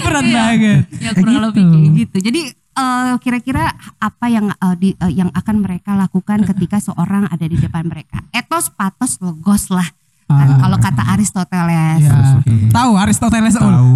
Berat 0.00 0.24
banget. 0.26 0.82
ya 0.96 1.10
kurang 1.12 1.30
gitu. 1.30 1.44
lebih 1.44 1.62
kayak 1.64 1.90
gitu 2.00 2.16
jadi 2.24 2.40
eh, 2.74 3.14
kira-kira 3.18 3.70
apa 3.96 4.26
yang 4.26 4.50
eh, 4.50 4.74
di, 4.76 4.90
eh, 4.92 5.12
yang 5.12 5.30
akan 5.30 5.56
mereka 5.58 5.94
lakukan 5.94 6.42
ketika 6.44 6.78
seorang 6.78 7.26
ada 7.26 7.42
di 7.42 7.54
depan 7.54 7.86
mereka 7.86 8.22
etos 8.30 8.68
patos 8.68 9.18
logos 9.18 9.70
lah 9.70 9.86
Kan 10.24 10.48
Ah. 10.50 10.56
kalau 10.56 10.80
kata 10.80 11.04
Aristoteles 11.12 12.00
Ya. 12.00 12.40
Tahu 12.72 12.96
Aristoteles? 12.96 13.54
Tahu. 13.54 13.92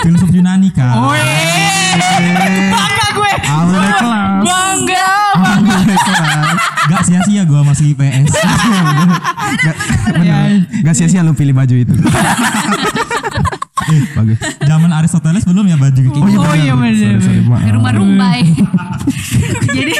Filsuf 0.00 0.32
Yunani 0.32 0.72
kan. 0.72 0.96
Oh, 0.96 1.12
bangga 2.72 3.06
gue. 3.12 3.32
Kelas. 3.44 4.40
Bangga, 4.40 5.08
bangga. 5.36 5.84
Gak 6.88 7.02
sia-sia 7.04 7.44
gue 7.44 7.60
masih 7.62 7.92
IPS. 7.92 8.32
Gak, 8.32 9.76
bener. 10.16 10.50
Gak 10.82 10.94
sia-sia 10.96 11.20
lu 11.20 11.36
pilih 11.36 11.52
baju 11.52 11.74
itu. 11.74 11.92
Eh, 13.86 14.02
Bagus. 14.12 14.38
Zaman 14.60 14.90
Aristoteles 14.90 15.44
belum 15.44 15.64
ya 15.64 15.76
baju 15.76 15.94
kayak 15.94 16.10
gitu. 16.10 16.18
Oh, 16.42 16.54
iya, 16.54 16.74
maaf. 16.74 17.62
Di 17.62 17.70
rumah 17.70 17.92
rumbai. 17.94 18.42
Jadi 19.76 19.92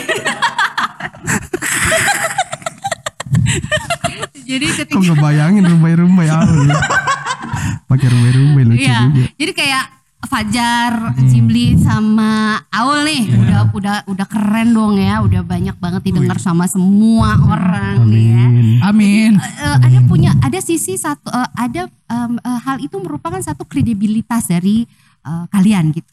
Jadi 4.46 4.66
Kok 4.66 4.76
ketika 4.86 4.98
ngebayangin 5.02 5.64
rumbai-rumbai 5.66 6.28
awal 6.30 6.70
ya. 6.70 6.78
Pakai 7.90 8.06
rumbai-rumbai 8.10 8.62
lucu 8.64 8.82
Iya, 8.82 8.98
juga. 9.06 9.24
jadi 9.32 9.52
kayak 9.54 9.84
Fajar, 10.26 10.92
Cimli 11.26 11.78
sama 11.78 12.60
Aul 12.68 13.02
nih 13.02 13.22
udah 13.32 13.60
udah 13.70 13.96
udah 14.06 14.26
keren 14.26 14.70
dong 14.70 14.98
ya, 14.98 15.22
udah 15.22 15.40
banyak 15.40 15.76
banget 15.76 16.02
didengar 16.04 16.36
sama 16.36 16.66
semua 16.66 17.38
orang 17.40 18.04
nih 18.04 18.26
ya. 18.28 18.44
Amin. 18.46 18.66
Amin. 18.82 19.32
Eh, 19.38 19.76
ada 19.80 19.98
punya 20.04 20.34
ada 20.38 20.58
sisi 20.58 20.94
satu 20.94 21.26
eh, 21.28 21.50
ada 21.54 21.82
em, 21.86 22.32
eh, 22.36 22.60
hal 22.60 22.76
itu 22.78 22.98
merupakan 22.98 23.38
satu 23.38 23.64
kredibilitas 23.64 24.46
dari 24.46 24.84
eh, 25.22 25.44
kalian 25.48 25.90
gitu. 25.90 26.12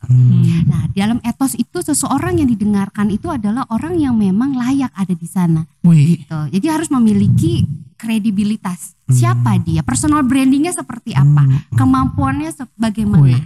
Nah, 0.63 0.89
dalam 0.89 1.19
etos 1.21 1.53
itu 1.53 1.79
seseorang 1.79 2.37
yang 2.37 2.47
didengarkan 2.47 3.09
itu 3.09 3.27
adalah 3.27 3.67
orang 3.69 3.97
yang 3.97 4.13
memang 4.13 4.53
layak 4.53 4.93
ada 4.93 5.11
di 5.11 5.27
sana. 5.27 5.65
Wih. 5.81 6.23
Gitu. 6.23 6.39
Jadi 6.59 6.65
harus 6.69 6.89
memiliki 6.89 7.65
kredibilitas. 7.97 8.93
Siapa 9.03 9.59
dia? 9.59 9.83
Personal 9.83 10.23
brandingnya 10.23 10.71
seperti 10.71 11.13
apa? 11.13 11.43
Kemampuannya 11.75 12.51
se- 12.51 12.67
bagaimana? 12.75 13.35
Wih. 13.37 13.41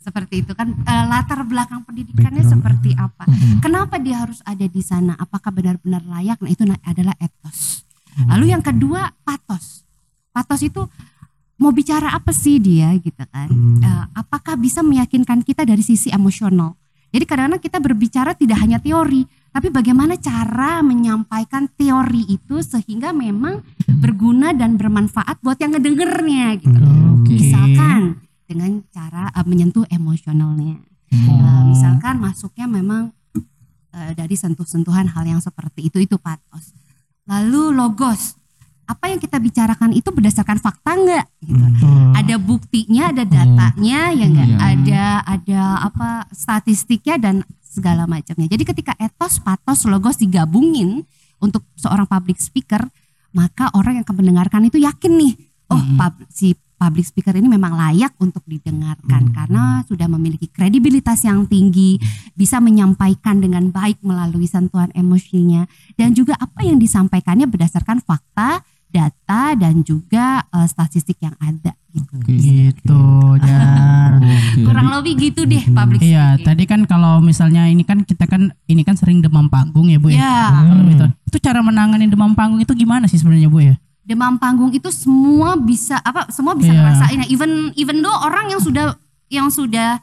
Seperti 0.00 0.42
itu 0.42 0.52
kan 0.52 0.72
Eh, 0.72 1.04
latar 1.06 1.44
belakang 1.44 1.84
pendidikannya 1.84 2.40
Background. 2.40 2.52
seperti 2.56 2.90
apa? 2.94 3.24
Kenapa 3.60 3.96
dia 3.96 4.22
harus 4.22 4.40
ada 4.42 4.64
di 4.64 4.80
sana? 4.80 5.14
Apakah 5.14 5.50
benar-benar 5.50 6.02
layak? 6.02 6.40
Nah, 6.40 6.50
itu 6.50 6.62
adalah 6.64 7.14
etos. 7.16 7.84
Lalu 8.26 8.50
yang 8.50 8.60
kedua, 8.60 9.12
patos. 9.20 9.84
Patos 10.30 10.60
itu 10.60 10.82
mau 11.56 11.70
bicara 11.70 12.10
apa 12.10 12.32
sih 12.32 12.56
dia 12.56 12.90
gitu 12.96 13.22
kan? 13.28 13.48
Eh, 13.78 14.04
apakah 14.14 14.56
bisa 14.56 14.80
meyakinkan 14.80 15.40
kita 15.40 15.62
dari 15.62 15.80
sisi 15.80 16.08
emosional? 16.08 16.74
Jadi 17.10 17.24
kadang-kadang 17.26 17.58
kita 17.58 17.78
berbicara 17.78 18.30
tidak 18.32 18.62
hanya 18.62 18.78
teori, 18.78 19.26
tapi 19.50 19.66
bagaimana 19.66 20.14
cara 20.14 20.78
menyampaikan 20.80 21.66
teori 21.68 22.22
itu 22.30 22.62
sehingga 22.62 23.10
memang 23.10 23.66
berguna 23.98 24.54
dan 24.54 24.78
bermanfaat 24.78 25.42
buat 25.42 25.58
yang 25.58 25.74
ngedengernya 25.74 26.62
gitu. 26.62 26.86
Oke. 27.18 27.34
Misalkan 27.34 28.22
dengan 28.50 28.82
cara 28.90 29.30
eh, 29.30 29.46
menyentuh 29.46 29.86
emosionalnya. 29.86 30.82
Eh, 31.14 31.62
misalkan 31.70 32.18
masuknya 32.18 32.66
memang 32.66 33.14
eh, 33.94 34.12
dari 34.18 34.34
sentuh-sentuhan 34.34 35.06
hal 35.14 35.22
yang 35.22 35.38
seperti 35.38 35.86
itu 35.86 36.02
itu 36.02 36.18
patos. 36.18 36.74
Lalu 37.30 37.70
logos. 37.70 38.34
Apa 38.90 39.06
yang 39.06 39.22
kita 39.22 39.38
bicarakan 39.38 39.94
itu 39.94 40.10
berdasarkan 40.10 40.58
fakta 40.58 40.98
enggak 40.98 41.26
gitu. 41.46 41.62
Ada 42.10 42.42
buktinya, 42.42 43.14
ada 43.14 43.22
datanya 43.22 44.10
ya 44.10 44.26
enggak? 44.26 44.50
Ada 44.58 45.04
ada 45.22 45.60
apa 45.86 46.08
statistiknya 46.34 47.14
dan 47.22 47.46
segala 47.62 48.10
macamnya. 48.10 48.50
Jadi 48.50 48.66
ketika 48.66 48.98
etos, 48.98 49.38
patos, 49.38 49.86
logos 49.86 50.18
digabungin 50.18 51.06
untuk 51.38 51.62
seorang 51.78 52.02
public 52.10 52.42
speaker, 52.42 52.82
maka 53.30 53.70
orang 53.78 54.02
yang 54.02 54.04
akan 54.04 54.18
mendengarkan 54.26 54.66
itu 54.66 54.82
yakin 54.82 55.12
nih, 55.14 55.32
oh 55.70 55.82
pub- 55.94 56.26
si 56.26 56.58
public 56.80 57.04
speaker 57.04 57.36
ini 57.36 57.44
memang 57.44 57.76
layak 57.76 58.16
untuk 58.16 58.40
didengarkan 58.48 59.36
karena 59.36 59.84
sudah 59.84 60.08
memiliki 60.08 60.48
kredibilitas 60.48 61.20
yang 61.28 61.44
tinggi, 61.44 62.00
bisa 62.32 62.56
menyampaikan 62.56 63.36
dengan 63.36 63.68
baik 63.68 64.00
melalui 64.00 64.48
sentuhan 64.48 64.88
emosinya 64.96 65.68
dan 66.00 66.16
juga 66.16 66.40
apa 66.40 66.64
yang 66.64 66.80
disampaikannya 66.80 67.44
berdasarkan 67.44 68.00
fakta, 68.00 68.64
data 68.88 69.54
dan 69.54 69.84
juga 69.84 70.40
eh, 70.48 70.66
statistik 70.66 71.20
yang 71.20 71.36
ada 71.36 71.76
gitu. 71.92 72.16
Gitu, 72.26 73.02
Jar. 73.46 74.18
Kurang 74.56 74.88
lebih 74.98 75.30
gitu 75.30 75.44
deh 75.44 75.62
public 75.70 76.00
Iya, 76.02 76.34
speaking. 76.40 76.46
tadi 76.48 76.64
kan 76.64 76.80
kalau 76.88 77.20
misalnya 77.20 77.68
ini 77.68 77.84
kan 77.84 78.02
kita 78.02 78.24
kan 78.24 78.50
ini 78.66 78.82
kan 78.82 78.96
sering 78.96 79.20
demam 79.20 79.46
panggung 79.46 79.92
ya, 79.92 80.00
Bu 80.00 80.10
ya. 80.10 80.18
Ya, 80.18 80.40
Kalau 80.64 80.84
itu, 80.88 81.06
itu 81.28 81.38
cara 81.44 81.60
menangani 81.60 82.08
demam 82.08 82.32
panggung 82.34 82.58
itu 82.64 82.72
gimana 82.74 83.04
sih 83.06 83.20
sebenarnya, 83.20 83.52
Bu 83.52 83.60
ya? 83.62 83.76
Demam 84.00 84.36
panggung 84.36 84.72
itu 84.72 84.88
semua 84.88 85.54
bisa 85.54 86.00
apa 86.00 86.32
semua 86.32 86.56
bisa 86.56 86.72
Iya. 86.72 86.78
ngerasain 86.80 87.18
ya. 87.22 87.26
Even 87.28 87.50
even 87.76 88.00
though 88.00 88.16
orang 88.20 88.50
yang 88.50 88.60
sudah 88.60 88.96
yang 89.30 89.48
sudah 89.48 90.00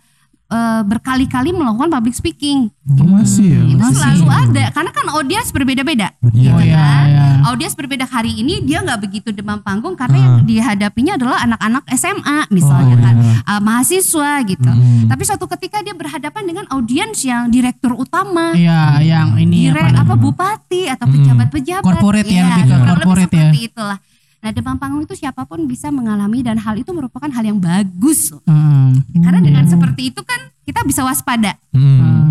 eh, 0.47 0.81
berkali-kali 0.83 1.51
melakukan 1.51 1.89
public 1.89 2.13
speaking. 2.13 2.71
Oh, 2.87 3.03
masih 3.03 3.51
ya. 3.51 3.61
itu 3.67 3.83
Masih. 3.83 3.99
selalu 3.99 4.25
ada 4.31 4.63
karena 4.71 4.91
kan 4.95 5.05
audiens 5.11 5.51
berbeda-beda 5.51 6.07
gitu 6.31 6.55
Oh, 6.55 6.63
iya, 6.63 6.79
kan? 6.79 7.03
iya. 7.03 7.25
audiens 7.45 7.75
berbeda 7.75 8.07
hari 8.07 8.31
ini 8.31 8.63
dia 8.63 8.79
nggak 8.79 9.03
begitu 9.03 9.35
demam 9.35 9.59
panggung 9.59 9.91
karena 9.93 10.15
yang 10.15 10.35
dihadapinya 10.43 11.19
adalah 11.19 11.43
anak-anak 11.43 11.83
SMA 11.93 12.47
misalnya 12.47 12.95
Oh, 12.95 13.03
kan? 13.03 13.15
uh, 13.43 13.59
mahasiswa 13.59 14.31
gitu. 14.47 14.71
Tapi 15.03 15.21
suatu 15.23 15.45
ketika 15.51 15.83
dia 15.83 15.91
berhadapan 15.91 16.43
dengan 16.47 16.65
audiens 16.71 17.19
yang 17.21 17.51
direktur 17.51 17.91
utama. 17.91 18.55
Iya, 18.55 19.03
yang 19.03 19.35
ini 19.35 19.67
direk 19.67 19.91
apa 19.91 20.07
apa 20.07 20.15
bupati 20.15 20.87
atau 20.87 21.11
pejabat-pejabat. 21.11 21.83
Corporate 21.83 22.23
ya, 22.25 22.33
Iya, 22.33 22.45
lebih 22.47 22.63
ke 22.63 22.77
corporate 22.87 23.19
ya. 23.19 23.23
seperti 23.27 23.59
itulah 23.67 23.97
nah 24.37 24.53
demam 24.53 24.77
panggung 24.77 25.01
itu 25.01 25.17
siapa 25.17 25.43
pun 25.49 25.65
bisa 25.65 25.89
mengalami 25.89 26.45
dan 26.45 26.61
hal 26.61 26.77
itu 26.77 26.93
merupakan 26.93 27.27
hal 27.27 27.43
yang 27.43 27.57
bagus 27.57 28.31
loh. 28.31 28.41
Hmm. 28.45 29.01
karena 29.19 29.41
dengan 29.41 29.65
seperti 29.65 30.13
itu 30.13 30.21
kan 30.21 30.53
kita 30.63 30.83
bisa 30.85 31.01
waspada. 31.01 31.57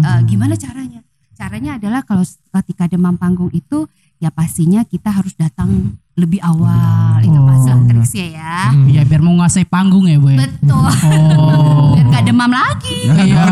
Eh, 0.06 0.20
gimana 0.30 0.54
caranya? 0.54 1.00
Caranya 1.36 1.76
adalah 1.76 2.00
kalau 2.06 2.25
ketika 2.62 2.88
demam 2.88 3.18
panggung 3.18 3.50
itu 3.52 3.90
ya 4.22 4.32
pastinya 4.32 4.86
kita 4.86 5.12
harus 5.12 5.36
datang 5.36 5.98
lebih 6.16 6.40
awal 6.40 7.20
itu 7.20 7.37
pasti 7.37 7.68
lah 7.68 7.80
triksnya 7.85 8.26
ya 8.32 8.56
Iya, 8.88 9.02
biar 9.04 9.20
menguasai 9.20 9.68
panggung 9.68 10.08
ya, 10.08 10.16
Bu 10.16 10.32
ya. 10.32 10.49
betul 10.49 10.88
Oh. 11.04 11.92
biar 11.92 12.06
gak 12.11 12.25
demam 12.25 12.49
lagi 12.49 12.99
Iya. 13.04 13.23
iya. 13.23 13.44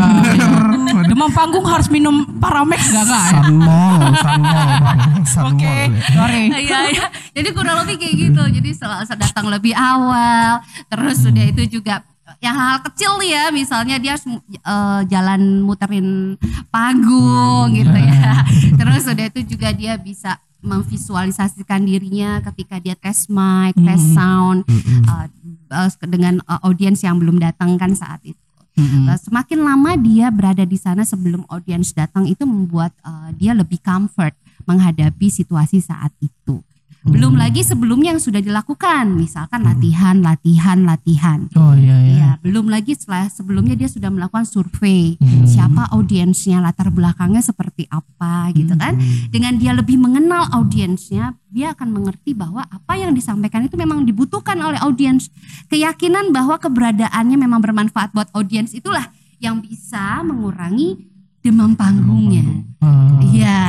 Demam 1.05 1.29
panggung 1.29 1.61
harus 1.63 1.85
minum 1.87 2.25
Paramex 2.41 2.89
ya? 2.89 3.05
Sunmol, 3.05 4.01
sunmol, 4.17 4.67
bang. 4.81 4.99
Sunmol. 5.23 5.53
Oke, 5.53 5.75
sorry. 6.09 6.43
Iya, 6.49 6.79
iya. 6.89 7.05
Jadi 7.31 7.49
kurang 7.51 7.85
lebih 7.85 7.95
kayak 8.01 8.15
gitu. 8.17 8.41
Jadi 8.41 8.69
selalu 8.73 9.05
datang 9.13 9.45
lebih 9.47 9.73
awal. 9.75 10.59
Terus 10.87 11.17
sudah 11.21 11.45
itu 11.45 11.63
juga 11.69 12.01
yang 12.41 12.57
hal 12.57 12.81
kecil 12.83 13.21
nih 13.21 13.31
ya, 13.31 13.43
misalnya 13.53 13.95
dia 13.97 14.15
eh, 14.17 15.01
jalan 15.05 15.61
muterin 15.61 16.35
panggung 16.69 17.69
gitu 17.71 17.95
ya. 17.95 18.43
Terus 18.75 19.01
sudah 19.05 19.25
itu 19.29 19.39
juga 19.45 19.69
dia 19.71 19.95
bisa 19.95 20.39
memvisualisasikan 20.65 21.85
dirinya 21.85 22.41
ketika 22.51 22.81
dia 22.81 22.97
tes 22.97 23.29
mic, 23.29 23.77
tes 23.77 24.01
sound 24.17 24.65
eh, 24.65 25.29
eh, 25.71 25.87
dengan 26.09 26.41
eh, 26.41 26.59
audiens 26.65 26.99
yang 27.05 27.21
belum 27.21 27.37
datang 27.37 27.77
kan 27.77 27.93
saat 27.93 28.19
itu. 28.25 28.41
Mm-mm. 28.75 29.07
Uh, 29.07 29.15
Semakin 29.15 29.63
lama 29.63 29.95
dia 29.95 30.27
berada 30.27 30.67
di 30.67 30.75
sana 30.75 31.07
sebelum 31.07 31.47
audiens 31.47 31.95
datang 31.95 32.27
itu 32.27 32.43
membuat 32.43 32.91
uh, 33.07 33.31
dia 33.31 33.55
lebih 33.55 33.79
comfort 33.79 34.35
menghadapi 34.67 35.31
situasi 35.31 35.79
saat 35.79 36.11
itu. 36.19 36.59
Belum 37.05 37.37
lagi 37.37 37.61
sebelumnya 37.61 38.17
yang 38.17 38.21
sudah 38.21 38.41
dilakukan, 38.41 39.13
misalkan 39.13 39.61
latihan, 39.61 40.25
latihan, 40.25 40.81
latihan. 40.89 41.45
Oh 41.53 41.77
iya 41.77 42.01
iya. 42.01 42.17
Ya, 42.17 42.29
belum 42.41 42.65
lagi 42.65 42.97
setelah 42.97 43.29
sebelumnya 43.29 43.77
dia 43.77 43.85
sudah 43.85 44.09
melakukan 44.09 44.49
survei 44.49 45.13
siapa 45.45 45.85
audiensnya, 45.93 46.65
latar 46.65 46.89
belakangnya 46.89 47.45
seperti 47.45 47.85
apa 47.93 48.49
gitu 48.57 48.73
kan. 48.73 48.97
Dengan 49.29 49.53
dia 49.61 49.77
lebih 49.77 50.01
mengenal 50.01 50.49
audiensnya, 50.49 51.37
dia 51.53 51.77
akan 51.77 51.93
mengerti 51.93 52.33
bahwa 52.33 52.65
apa 52.65 52.97
yang 52.97 53.13
disampaikan 53.13 53.61
itu 53.69 53.77
memang 53.77 54.01
dibutuhkan 54.01 54.57
oleh 54.57 54.81
audiens. 54.81 55.29
Keyakinan 55.69 56.33
bahwa 56.33 56.57
keberadaannya 56.57 57.37
memang 57.37 57.61
bermanfaat 57.61 58.17
buat 58.17 58.33
audiens 58.33 58.73
itulah 58.73 59.13
yang 59.37 59.61
bisa 59.61 60.25
mengurangi 60.25 61.05
demam 61.45 61.77
panggungnya. 61.77 62.65
Oh. 62.81 63.21
Iya, 63.21 63.61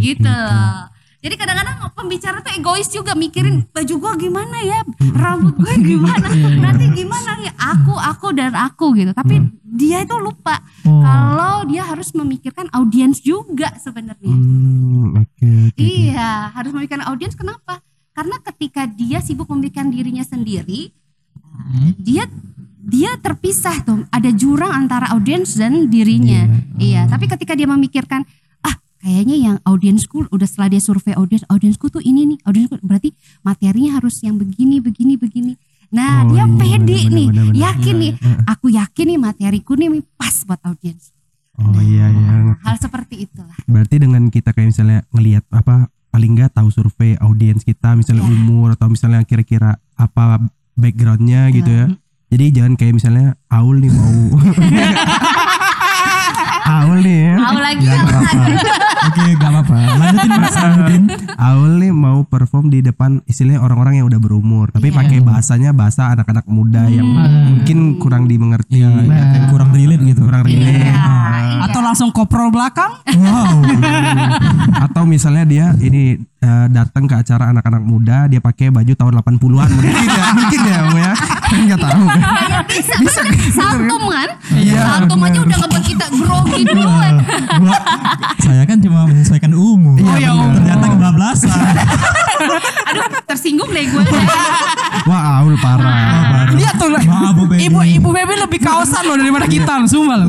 gitu. 0.00 0.40
Jadi 1.24 1.40
kadang-kadang 1.40 1.88
pembicara 1.96 2.44
tuh 2.44 2.52
egois 2.52 2.84
juga 2.92 3.16
mikirin 3.16 3.64
baju 3.72 3.94
gua 3.96 4.12
gimana 4.12 4.60
ya, 4.60 4.84
rambut 5.16 5.56
gue 5.56 5.72
gimana, 5.96 6.28
nanti 6.60 6.84
gimana 6.92 7.40
ya 7.40 7.52
aku, 7.56 7.96
aku 7.96 8.36
dan 8.36 8.52
aku 8.52 8.92
gitu. 8.92 9.16
Tapi 9.16 9.40
dia 9.64 10.04
itu 10.04 10.12
lupa 10.20 10.60
Oh. 10.84 11.00
kalau 11.00 11.64
dia 11.64 11.80
harus 11.80 12.12
memikirkan 12.12 12.68
audiens 12.76 13.24
juga 13.24 13.72
sebenarnya. 13.80 14.36
Hmm, 14.36 15.16
oke, 15.16 15.48
oke. 15.72 15.80
Iya, 15.80 16.52
harus 16.52 16.76
memikirkan 16.76 17.08
audiens 17.08 17.32
kenapa? 17.32 17.80
Karena 18.12 18.36
ketika 18.44 18.84
dia 18.84 19.24
sibuk 19.24 19.48
memikirkan 19.48 19.88
dirinya 19.88 20.20
sendiri, 20.20 20.92
dia 21.96 22.28
dia 22.84 23.16
terpisah 23.16 23.80
tuh, 23.80 24.04
ada 24.12 24.28
jurang 24.28 24.68
antara 24.68 25.08
audiens 25.16 25.56
dan 25.56 25.88
dirinya. 25.88 26.44
Iya, 26.76 27.08
tapi 27.08 27.32
ketika 27.32 27.56
dia 27.56 27.64
memikirkan 27.64 28.28
kayaknya 29.04 29.36
yang 29.36 29.56
audiensku 29.62 30.24
udah 30.26 30.48
setelah 30.48 30.72
dia 30.72 30.80
survei 30.80 31.12
audiens, 31.12 31.44
audiensku 31.46 31.86
tuh 31.86 32.00
ini 32.00 32.24
nih, 32.26 32.38
audiensku 32.42 32.80
berarti 32.80 33.12
materinya 33.42 34.00
harus 34.00 34.16
yang 34.18 34.34
begini 34.34 34.80
begini 34.80 35.14
begini. 35.14 35.52
Nah, 35.92 36.24
Oh, 36.24 36.32
dia 36.32 36.42
iya, 36.42 36.44
pede 36.50 36.80
benar, 37.04 37.12
nih, 37.12 37.26
benar, 37.28 37.44
benar. 37.46 37.60
yakin 37.60 37.94
nih, 37.94 38.12
aku 38.46 38.66
yakin 38.72 39.06
nih 39.06 39.18
materiku 39.20 39.72
nih 39.76 39.88
pas 40.16 40.36
buat 40.42 40.60
audiens. 40.64 41.12
Oh 41.54 41.78
iya 41.78 42.08
iya. 42.08 42.56
Hal 42.58 42.76
seperti 42.76 43.22
itulah. 43.22 43.54
Berarti 43.64 44.00
dengan 44.00 44.26
kita 44.26 44.50
kayak 44.50 44.72
misalnya 44.72 45.06
ngelihat 45.10 45.44
apa 45.52 45.86
paling 46.08 46.32
nggak 46.32 46.50
tahu 46.52 46.66
survei 46.70 47.14
audiens 47.16 47.60
kita 47.60 47.92
misalnya 47.92 48.22
Ya. 48.22 48.30
umur 48.32 48.72
atau 48.72 48.88
misalnya 48.88 49.22
kira-kira 49.22 49.76
apa 49.92 50.38
backgroundnya 50.74 51.50
gitu 51.50 51.66
ya 51.66 51.86
jadi 52.26 52.44
jangan 52.52 52.74
kayak 52.74 52.94
misalnya 52.94 53.26
Aul 53.46 53.78
nih 53.78 53.90
mau 53.90 54.38
Aul 56.64 56.98
nih 57.00 57.18
ya 57.22 57.34
Tahu 57.36 57.58
lagi 57.58 57.84
Ya, 57.84 57.90
ya. 57.90 58.00
nggak 58.00 58.14
apa-apa. 58.16 58.42
Oke, 59.04 59.24
gak 59.34 59.50
apa-apa. 59.50 59.74
Lanjutin 59.94 60.30
Mas, 60.34 60.56
lanjutin. 60.56 61.02
Aul 61.36 61.72
nih 61.76 61.92
mau 61.92 62.18
perform 62.24 62.66
di 62.66 62.80
depan 62.80 63.10
istilahnya 63.24 63.60
orang-orang 63.60 63.94
yang 63.98 64.06
udah 64.06 64.16
berumur 64.16 64.66
tapi 64.70 64.88
Iya. 64.88 64.96
pakai 64.96 65.18
bahasanya 65.20 65.70
bahasa 65.70 66.08
anak-anak 66.10 66.46
muda 66.46 66.86
yang 66.86 67.04
mungkin 67.04 67.78
kurang 67.96 68.24
dimengerti 68.24 68.80
Iya, 68.80 68.88
ya, 68.96 69.44
kurang 69.46 69.70
relate 69.70 70.02
gitu. 70.02 70.24
kurang 70.24 70.42
relate 70.42 70.88
Iya. 70.88 70.96
Atau 71.62 71.80
langsung 71.80 72.08
koprol 72.10 72.48
belakang? 72.48 72.96
Wow. 73.14 73.60
atau 74.84 75.02
misalnya 75.04 75.44
dia 75.44 75.66
ini 75.78 76.16
eh, 76.18 76.66
datang 76.68 77.04
ke 77.04 77.14
acara 77.14 77.50
anak-anak 77.50 77.80
muda 77.80 78.26
dia 78.26 78.38
pakai 78.38 78.68
baju 78.68 78.92
tahun 78.92 79.12
80-an 79.16 79.68
mungkin 79.70 79.92
ya 80.10 80.24
mungkin 80.34 80.60
ya 80.62 80.78
Bu 80.84 80.96
ya 80.96 81.12
kan 81.44 81.60
nggak 81.68 81.80
tahu 81.80 82.04
Kayak 82.08 82.62
bisa, 82.68 82.94
bisa 83.00 83.22
Saltum 83.54 84.02
kan? 84.08 84.28
Iya, 84.54 84.80
Saltum 84.82 85.20
aja 85.24 85.38
udah 85.44 85.56
ngebuat 85.62 85.84
kita 85.84 86.06
grogi 86.14 86.62
duluan. 86.66 87.14
Gua, 87.60 87.76
saya 88.40 88.62
kan 88.66 88.78
cuma 88.80 89.06
menyesuaikan 89.06 89.52
umur. 89.54 89.98
Oh, 90.00 90.16
iya, 90.18 90.30
umur. 90.34 90.58
Ternyata 90.58 90.84
kebablasan. 90.90 91.50
Aduh, 92.92 93.06
tersinggung 93.26 93.70
deh 93.70 93.84
gue. 93.88 94.02
wah 95.08 95.42
Aul 95.42 95.56
parah 95.58 96.48
Lihat 96.54 96.74
tuh. 96.78 96.88
Maaf, 96.92 97.34
Bu 97.34 97.44
Baby. 97.50 97.66
Ibu 97.66 97.78
ibu 97.98 98.08
baby 98.14 98.34
lebih 98.38 98.60
kaosan 98.62 99.02
loh 99.08 99.16
daripada 99.18 99.46
kita 99.50 99.72
loh, 99.80 99.88
sumpah 99.88 100.16
loh. 100.22 100.28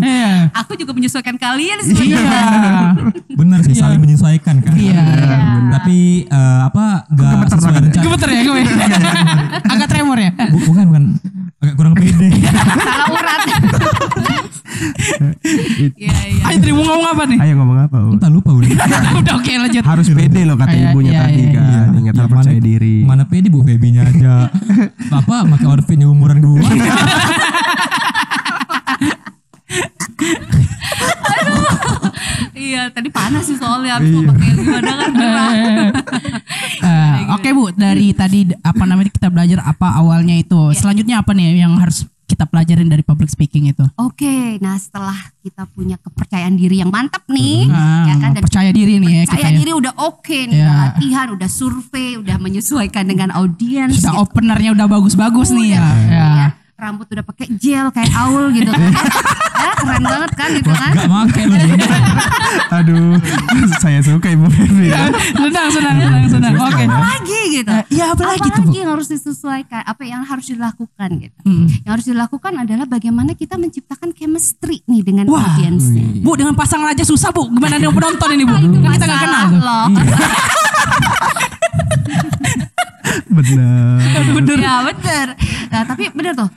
Iya. 0.00 0.48
Aku 0.64 0.72
juga 0.78 0.92
menyesuaikan 0.96 1.36
kalian 1.36 1.78
sebenarnya. 1.84 2.16
Iya. 2.16 2.40
Benar 3.36 3.58
sih, 3.66 3.74
saling 3.76 4.00
menyesuaikan 4.00 4.64
kan. 4.64 4.72
Iya. 4.74 5.04
Tapi 5.78 6.24
eh, 6.24 6.60
apa 6.64 7.04
gak 7.12 7.52
sesuai 7.52 7.78
rencana. 7.84 8.04
Gemeter 8.04 8.28
ya 8.32 8.40
gue. 8.42 8.60
Ngomong 17.08 17.24
apa 17.24 17.32
nih? 17.32 17.38
ayo 17.40 17.52
ngomong 17.56 17.78
apa? 17.80 17.96
Entah 18.12 18.30
lupa 18.30 18.50
udah. 18.52 18.68
Udah 19.24 19.34
oke 19.40 19.52
lanjut. 19.56 19.82
harus 19.82 20.06
pede 20.08 20.40
loh 20.44 20.56
kata 20.60 20.76
Iya, 20.76 20.84
ibunya 20.92 21.12
iya, 21.12 21.20
tadi 21.24 21.40
iya, 21.40 21.52
kan 21.56 21.88
ingat 21.96 22.14
Ya, 22.14 22.24
percaya 22.28 22.60
diri 22.60 22.96
Mana 23.02 23.24
pede 23.24 23.48
Bu 23.48 23.64
Febinya 23.64 24.02
aja. 24.04 24.52
Bapak 25.08 25.48
pakai 25.56 25.66
outfitnya 25.66 26.06
umuran 26.06 26.38
gua. 26.44 26.60
Iya, 32.58 32.90
tadi 32.90 33.08
panas 33.08 33.46
sih 33.46 33.54
soalnya 33.54 33.96
harus 33.96 34.10
mau 34.12 34.34
pakai 34.34 34.48
gimana 34.52 34.90
kan 34.94 35.10
gerah. 35.14 35.50
Eh, 36.78 37.34
Oke 37.34 37.50
Bu, 37.52 37.68
dari 37.74 38.14
tadi 38.14 38.48
apa 38.62 38.86
namanya 38.86 39.10
kita 39.10 39.28
belajar 39.28 39.60
apa 39.66 39.98
awalnya 39.98 40.38
itu. 40.38 40.72
Selanjutnya 40.72 41.20
apa 41.20 41.34
nih 41.34 41.58
yang 41.60 41.74
harus 41.76 42.06
kita 42.28 42.44
pelajarin 42.44 42.86
dari 42.86 43.00
public 43.00 43.32
speaking 43.32 43.72
itu? 43.72 43.80
Oke, 43.96 44.60
nah 44.60 44.76
setelah 44.76 45.16
kita 45.40 45.64
punya 45.66 45.96
kepercayaan 45.96 46.54
diri 46.54 46.78
yang 46.78 46.92
mantap 46.92 47.24
nih, 47.24 47.64
Ah, 47.66 48.04
ya 48.04 48.14
kan 48.20 48.36
dan 48.36 48.44
percaya 48.44 48.68
diri 48.68 49.00
nih 49.00 49.08
ya 49.08 49.20
percaya 49.24 49.48
ya. 49.48 49.56
diri 49.56 49.72
udah 49.72 49.92
oke 49.96 50.38
nih, 50.44 50.52
Ya. 50.52 50.62
udah 50.62 50.76
latihan, 50.84 51.26
udah 51.32 51.48
survei, 51.48 52.20
udah 52.20 52.36
menyesuaikan 52.36 53.08
dengan 53.08 53.32
audiens. 53.32 53.96
Sudah 53.96 54.12
gitu. 54.12 54.24
openernya 54.28 54.76
udah 54.76 54.86
bagus-bagus 54.86 55.48
nih 55.50 55.72
ya. 55.72 55.80
Ya. 55.80 55.88
ya. 56.12 56.48
Rambut 56.78 57.10
udah 57.10 57.26
pakai 57.26 57.50
gel 57.58 57.90
kayak 57.90 58.06
Aul 58.14 58.54
gitu 58.54 58.70
kan. 58.70 58.78
ya, 59.66 59.70
keren 59.82 59.98
banget 60.06 60.30
kan 60.38 60.48
gitu 60.54 60.70
kan. 60.70 60.94
Gak 60.94 61.10
make 61.10 61.42
lu. 61.42 61.58
aduh 62.70 63.18
saya 63.82 63.98
suka 63.98 64.30
ibu 64.30 64.46
Febi 64.46 64.86
ya. 64.94 65.10
Senang, 65.34 65.74
senang, 65.74 65.98
senang. 66.30 66.54
Oke. 66.54 66.86
Apa 66.86 67.18
lagi 67.18 67.40
gitu? 67.50 67.66
Eh, 67.66 67.82
iya, 67.98 68.14
apa 68.14 68.22
lagi 68.30 68.46
tuh, 68.54 68.62
Bu? 68.62 68.70
yang 68.78 68.94
harus 68.94 69.10
disesuaikan? 69.10 69.82
Apa 69.90 70.06
yang 70.06 70.22
harus 70.22 70.46
dilakukan 70.46 71.08
gitu? 71.18 71.38
Hmm. 71.42 71.66
Yang 71.82 71.92
harus 71.98 72.06
dilakukan 72.14 72.52
adalah 72.62 72.86
bagaimana 72.86 73.34
kita 73.34 73.58
menciptakan 73.58 74.14
chemistry 74.14 74.78
nih 74.86 75.02
dengan 75.02 75.26
Wah. 75.26 75.58
audiensnya. 75.58 76.22
Bu 76.22 76.38
dengan 76.38 76.54
pasangan 76.54 76.94
aja 76.94 77.02
susah 77.02 77.34
Bu. 77.34 77.50
Gimana 77.58 77.82
dengan 77.82 77.90
penonton 77.98 78.38
ini 78.38 78.46
Bu? 78.46 78.54
Kan 78.54 78.94
kita 78.94 79.02
nggak 79.02 79.22
kenal 79.26 79.46
loh. 79.58 79.86
bener 83.38 83.98
Bener. 84.34 84.58
Ya 84.62 84.74
bener. 84.86 85.26
Nah, 85.74 85.82
tapi 85.84 86.06
bener 86.14 86.32
tuh. 86.38 86.48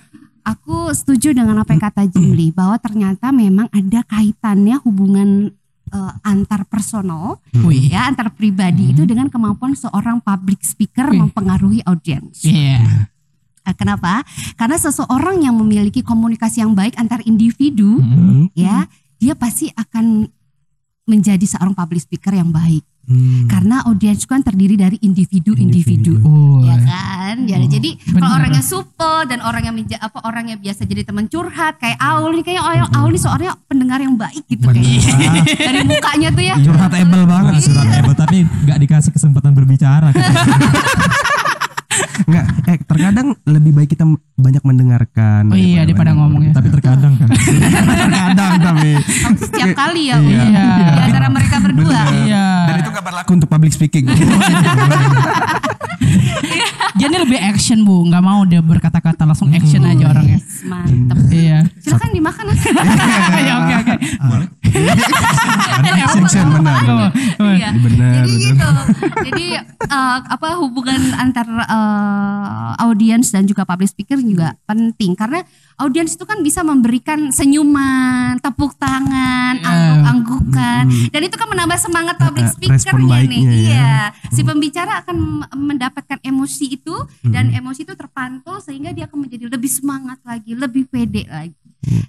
Aku 0.41 0.89
setuju 0.91 1.32
dengan 1.32 1.58
apa 1.58 1.69
yang 1.71 1.84
kata 1.84 2.04
Jimli 2.08 2.49
bahwa 2.49 2.77
ternyata 2.77 3.30
memang 3.30 3.69
ada 3.69 4.01
kaitannya 4.04 4.82
hubungan 4.82 5.54
eh, 5.88 6.13
antar 6.23 6.65
personal 6.65 7.38
Wih. 7.54 7.91
ya 7.91 8.08
antar 8.08 8.34
pribadi 8.34 8.89
itu 8.89 9.06
dengan 9.06 9.30
kemampuan 9.30 9.75
seorang 9.75 10.17
public 10.17 10.63
speaker 10.63 11.13
Wih. 11.13 11.21
mempengaruhi 11.21 11.86
audiens. 11.86 12.41
Iya. 12.41 12.82
Eh, 13.62 13.75
Kenapa? 13.77 14.25
Karena 14.58 14.73
seseorang 14.75 15.45
yang 15.45 15.54
memiliki 15.54 16.01
komunikasi 16.01 16.65
yang 16.65 16.73
baik 16.73 16.97
antar 16.97 17.21
individu 17.23 18.01
Hmm. 18.01 18.49
ya, 18.58 18.89
dia 19.21 19.38
pasti 19.38 19.69
akan 19.69 20.25
menjadi 21.06 21.45
seorang 21.45 21.77
public 21.77 22.01
speaker 22.01 22.34
yang 22.34 22.49
baik. 22.49 22.82
Hmm. 23.01 23.49
Karena 23.49 23.81
audiens 23.89 24.23
kan 24.29 24.45
terdiri 24.45 24.77
dari 24.77 24.95
individu-individu. 25.01 26.21
Oh. 26.21 26.61
Ya 26.63 26.77
kan? 26.79 27.35
Ya, 27.49 27.57
jadi 27.63 27.97
bener. 27.97 28.21
kalau 28.21 28.35
orangnya 28.37 28.63
supel 28.63 29.15
dan 29.25 29.39
orang 29.41 29.63
yang 29.65 29.75
menja- 29.75 29.99
apa 29.99 30.19
orang 30.27 30.53
yang 30.53 30.59
biasa 30.61 30.85
jadi 30.85 31.01
teman 31.07 31.25
curhat 31.25 31.79
kayak 31.81 31.97
Aul 31.97 32.37
nih 32.37 32.45
kayak 32.45 32.61
Aul, 32.61 32.87
Aul 32.91 33.09
nih 33.15 33.21
soalnya 33.23 33.51
pendengar 33.65 33.99
yang 34.03 34.13
baik 34.15 34.43
gitu 34.45 34.67
kayaknya. 34.67 35.43
Dari 35.47 35.81
mukanya 35.87 36.29
tuh 36.29 36.43
ya. 36.43 36.55
curhatable 36.61 37.23
banget 37.25 37.53
Surat 37.65 37.87
hebat 37.89 38.17
tapi 38.19 38.37
gak 38.67 38.77
dikasih 38.79 39.11
kesempatan 39.15 39.51
berbicara. 39.57 40.13
eh 42.71 42.79
terkadang 42.79 43.36
lebih 43.43 43.71
baik 43.75 43.89
kita 43.91 44.07
banyak 44.39 44.63
mendengarkan 44.63 45.51
Oh 45.51 45.60
iya 45.60 45.84
daripada 45.84 46.15
ngomong 46.15 46.47
ya. 46.47 46.53
tapi 46.55 46.71
terkadang 46.71 47.19
kan. 47.19 47.27
terkadang 48.07 48.53
tapi 48.63 48.89
setiap 49.36 49.75
kali 49.75 50.07
ya. 50.07 50.17
Iya. 50.23 50.43
Iya. 50.47 50.65
Di 50.88 51.01
antara 51.12 51.27
mereka 51.27 51.60
berdua. 51.60 52.01
Iya. 52.23 52.47
dan 52.71 52.75
itu 52.79 52.89
gak 52.89 53.03
berlaku 53.03 53.31
untuk 53.36 53.49
public 53.51 53.71
speaking 53.75 54.07
Dia 56.91 57.07
ini 57.07 57.17
lebih 57.17 57.39
action 57.39 57.81
Bu, 57.81 58.05
nggak 58.05 58.21
mau 58.21 58.43
dia 58.43 58.62
berkata-kata 58.62 59.23
langsung 59.25 59.49
action 59.49 59.81
aja 59.81 60.12
orangnya. 60.12 60.38
Mantep. 60.67 61.17
Iya. 61.34 61.65
Silakan 61.81 62.10
dimakan. 62.13 62.45
Ya 63.41 63.53
oke 63.57 63.73
oke. 63.81 63.95
Action 65.81 66.45
benar 66.53 66.77
Iya. 67.41 67.69
Benar, 67.73 68.13
Jadi 68.21 68.34
benar. 68.38 68.45
gitu. 68.53 68.69
Jadi 69.31 69.45
eh, 69.88 70.17
apa 70.21 70.47
hubungan 70.62 71.01
antar 71.17 71.47
eh, 72.62 72.84
audiens 72.84 73.28
dan 73.28 73.43
juga 73.43 73.63
public 73.63 73.89
speaker 73.89 74.17
juga 74.17 74.54
penting 74.63 75.13
karena 75.13 75.41
audiens 75.76 76.13
itu 76.13 76.24
kan 76.24 76.39
bisa 76.39 76.62
memberikan 76.62 77.30
senyuman, 77.30 78.38
tepuk 78.38 78.78
tangan, 78.78 79.58
Iya. 79.58 79.65
angguk-anggukan 79.65 80.84
dan 81.10 81.21
itu 81.21 81.36
kan 81.36 81.47
menambah 81.47 81.78
semangat 81.78 82.15
public 82.15 82.45
Eh, 82.45 82.69
respon 82.69 82.78
speakernya 82.78 83.26
nih. 83.28 83.41
ya. 83.41 83.54
Iya. 83.58 83.95
Si 84.30 84.41
pembicara 84.41 85.02
akan 85.02 85.15
mendapatkan 85.52 86.19
emosi 86.21 86.78
itu 86.78 86.95
dan 87.24 87.50
emosi 87.50 87.84
itu 87.84 87.93
terpantul 87.93 88.62
sehingga 88.62 88.91
dia 88.91 89.06
akan 89.06 89.26
menjadi 89.26 89.50
lebih 89.50 89.67
semangat 89.67 90.21
lagi, 90.21 90.54
lebih 90.54 90.86
pede 90.86 91.26
lagi. 91.26 91.58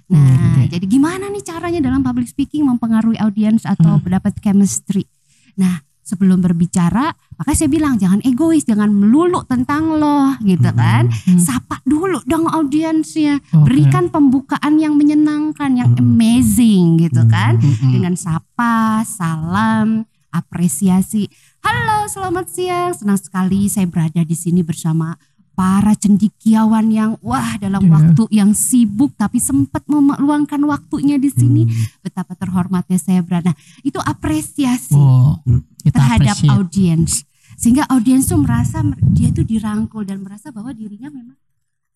Nah, 0.05 0.69
jadi 0.69 0.85
gimana 0.85 1.33
nih 1.33 1.41
caranya 1.41 1.81
dalam 1.81 2.05
public 2.05 2.29
speaking 2.29 2.61
mempengaruhi 2.61 3.17
audiens 3.17 3.65
atau 3.65 3.97
mendapat 3.97 4.37
chemistry? 4.37 5.09
Nah, 5.57 5.81
sebelum 6.03 6.43
berbicara, 6.43 7.15
makanya 7.37 7.57
saya 7.57 7.69
bilang 7.69 7.93
jangan 7.97 8.19
egois, 8.23 8.63
jangan 8.65 8.89
melulu 8.89 9.41
tentang 9.45 9.97
lo, 9.97 10.33
gitu 10.43 10.69
kan? 10.73 11.09
Sapa 11.37 11.79
dulu 11.83 12.21
dong 12.25 12.47
audiensnya, 12.47 13.41
berikan 13.51 14.07
pembukaan 14.09 14.79
yang 14.79 14.95
menyenangkan, 14.95 15.75
yang 15.77 15.91
amazing, 15.97 17.01
gitu 17.01 17.25
kan? 17.27 17.57
Dengan 17.83 18.15
sapa, 18.15 19.03
salam, 19.03 20.05
apresiasi. 20.33 21.29
Halo, 21.63 22.09
selamat 22.11 22.45
siang. 22.49 22.91
Senang 22.91 23.19
sekali 23.21 23.69
saya 23.71 23.87
berada 23.87 24.19
di 24.25 24.35
sini 24.35 24.65
bersama 24.65 25.15
para 25.53 25.93
cendikiawan 25.93 26.89
yang 26.89 27.11
wah 27.21 27.57
dalam 27.61 27.85
Iya. 27.85 27.91
waktu 27.93 28.23
yang 28.33 28.51
sibuk 28.51 29.13
tapi 29.13 29.37
sempat 29.37 29.85
meluangkan 29.85 30.59
waktunya 30.65 31.21
di 31.21 31.29
sini. 31.29 31.69
Betapa 32.01 32.33
terhormatnya 32.33 32.97
saya 32.97 33.21
berada. 33.21 33.53
Nah, 33.53 33.57
itu 33.81 34.01
apresiasi 34.01 34.97
Oh, 34.97 35.37
kita 35.79 35.97
terhadap 36.01 36.35
appreciate. 36.37 36.53
audiens. 36.53 37.11
Sehingga 37.53 37.85
audiens 37.85 38.25
tuh 38.25 38.41
merasa 38.41 38.81
mer- 38.81 38.97
dia 39.13 39.29
tuh 39.29 39.45
dirangkul 39.45 40.01
dan 40.03 40.25
merasa 40.25 40.49
bahwa 40.49 40.73
dirinya 40.73 41.13
memang 41.13 41.37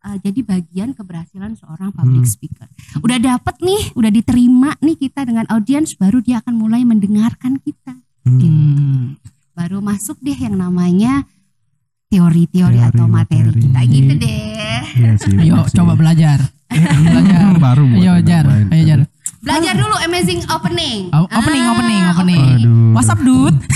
uh, 0.06 0.18
jadi 0.22 0.40
bagian 0.46 0.94
keberhasilan 0.94 1.58
seorang 1.58 1.90
public 1.90 2.30
speaker. 2.30 2.70
Udah 3.02 3.18
dapet 3.18 3.58
nih, 3.66 3.90
udah 3.98 4.12
diterima 4.14 4.78
nih 4.80 4.96
kita 4.96 5.26
dengan 5.26 5.50
audiens, 5.50 5.98
baru 5.98 6.22
dia 6.22 6.46
akan 6.46 6.54
mulai 6.56 6.86
mendengarkan 6.86 7.58
kita. 7.58 7.98
Hmm. 8.22 9.18
Baru 9.58 9.82
masuk 9.82 10.22
deh 10.22 10.38
yang 10.38 10.54
namanya 10.54 11.26
teori-teori 12.08 12.74
Teori, 12.74 12.88
atau 12.88 13.06
materi 13.06 13.52
materi. 13.52 13.62
kita 13.62 13.80
gitu 13.86 14.14
deh. 14.16 14.82
Iya 14.96 15.12
sih, 15.20 15.34
Ayo 15.38 15.56
sih. 15.68 15.76
coba 15.76 15.94
belajar. 15.94 16.40
belajar. 16.68 17.42
Baru 17.58 17.84
buat 17.86 18.00
Ayo 18.00 18.14
jar, 18.24 18.46
ayo 18.48 18.84
jar. 18.86 19.00
Belajar 19.38 19.74
dulu 19.76 19.96
amazing 20.02 20.42
opening. 20.50 21.00
O- 21.12 21.30
opening, 21.30 21.62
Ah, 21.62 21.72
opening, 21.72 22.02
opening. 22.10 22.44
Aduh. 22.58 22.94
WhatsApp 22.96 23.22
dude. 23.22 23.58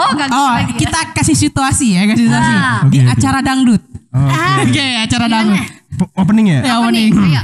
oh 0.00 0.08
gak 0.12 0.26
gitu 0.26 0.32
Oh, 0.32 0.50
lagi 0.50 0.72
ya. 0.72 0.78
kita 0.78 0.98
kasih 1.12 1.36
situasi 1.36 1.86
ya, 1.94 2.02
kasih 2.06 2.24
situasi. 2.26 2.52
Ah. 2.52 2.80
Di 2.86 2.98
oke. 3.00 3.10
acara 3.10 3.38
dangdut. 3.40 3.82
Ah, 4.10 4.56
Oke, 4.60 4.86
acara 4.98 5.26
dangdut. 5.28 5.60
Po- 5.94 6.10
Opening 6.16 6.46
ya? 6.48 6.58
Ya, 6.60 6.62
nih? 6.62 6.72
opening. 6.80 7.12
Ayo. 7.12 7.42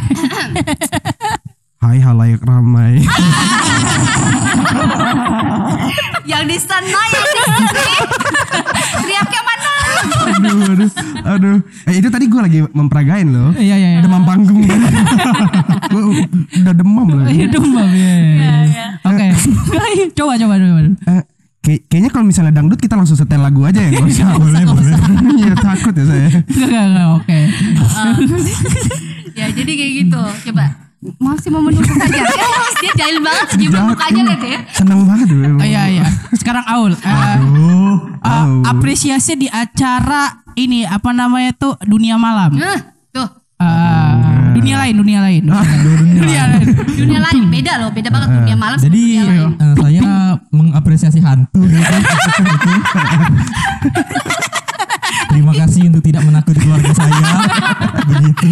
Hai 1.76 1.98
halayak 2.00 2.40
ramai. 2.40 3.02
yang 6.26 6.44
di 6.44 6.58
sana 6.58 6.84
yang 7.06 7.24
di 7.24 7.40
sini 7.40 7.96
teriaknya 9.00 9.40
mana 9.40 9.70
aduh, 10.26 10.58
aduh, 10.68 10.90
aduh. 11.24 11.56
Eh, 11.86 11.94
itu 11.96 12.08
tadi 12.08 12.26
gue 12.26 12.36
lagi 12.38 12.58
memperagain 12.68 13.26
loh. 13.26 13.50
Iya, 13.56 13.74
iya, 13.74 13.88
iya. 13.96 14.00
Demam 14.02 14.22
panggung. 14.22 14.60
Gue 15.92 16.02
udah 16.60 16.74
demam 16.74 17.06
loh. 17.08 17.24
Iya, 17.24 17.46
demam 17.48 17.88
ya. 17.88 18.14
Oke. 19.02 19.26
Coba, 20.18 20.34
coba, 20.36 20.54
coba. 20.58 20.80
Eh, 20.84 21.22
kayak- 21.62 21.82
kayaknya 21.88 22.10
kalau 22.10 22.26
misalnya 22.26 22.52
dangdut 22.52 22.76
kita 22.76 22.94
langsung 22.94 23.16
setel 23.16 23.40
lagu 23.40 23.62
aja 23.64 23.78
ya. 23.80 23.90
Nggak 23.94 24.06
usah. 24.10 24.36
boleh 24.36 24.62
boleh. 24.66 24.92
Iya 25.38 25.54
takut 25.56 25.94
ya 25.94 26.04
saya. 26.04 26.28
Enggak, 26.44 26.84
enggak, 26.84 27.08
oke. 27.16 27.38
ya 29.38 29.46
jadi 29.52 29.72
kayak 29.72 29.92
gitu 30.04 30.20
coba 30.50 30.64
masih 31.16 31.48
mau 31.48 31.60
menunggu 31.60 31.86
saja 31.88 32.22
dia 32.80 32.92
jahil 32.94 33.18
banget 33.18 33.46
Jahat. 33.64 33.88
mukanya 33.88 34.22
lihat 34.26 34.42
ya 34.42 34.58
Seneng 34.70 35.00
banget 35.02 35.26
gue. 35.28 35.48
Oh, 35.48 35.60
Iya, 35.60 35.82
iya. 35.90 36.06
Sekarang 36.32 36.64
Aul. 36.66 36.92
eh, 36.92 36.98
Oh, 37.00 37.94
eh, 38.20 38.28
Aul. 38.28 38.62
apresiasi 38.62 39.34
di 39.34 39.46
acara 39.46 40.28
ini 40.54 40.82
apa 40.82 41.10
namanya 41.10 41.52
tuh 41.52 41.74
dunia 41.80 42.16
malam. 42.16 42.52
nah 42.52 42.76
tuh 43.08 43.28
Eh, 43.56 44.12
dunia 44.52 44.76
lain, 44.76 44.94
dunia 44.94 45.18
lain. 45.18 45.42
Dunia 46.18 46.42
lain. 46.46 46.66
dunia 46.88 47.20
lain 47.22 47.42
beda 47.46 47.72
loh 47.78 47.88
beda 47.88 48.08
banget 48.10 48.28
dunia 48.34 48.52
malam 48.54 48.76
sama 48.76 48.84
jadi 48.84 49.00
dunia 49.00 49.22
lain 49.24 49.48
eh, 49.54 49.74
saya 49.78 50.08
mengapresiasi 50.50 51.20
hantu 51.20 51.64
gitu. 51.64 51.96
Terima 55.26 55.52
kasih 55.54 55.88
untuk 55.88 56.02
tidak 56.02 56.22
menakuti 56.22 56.58
keluarga 56.58 56.92
saya. 56.92 57.28
Begitu. 58.08 58.48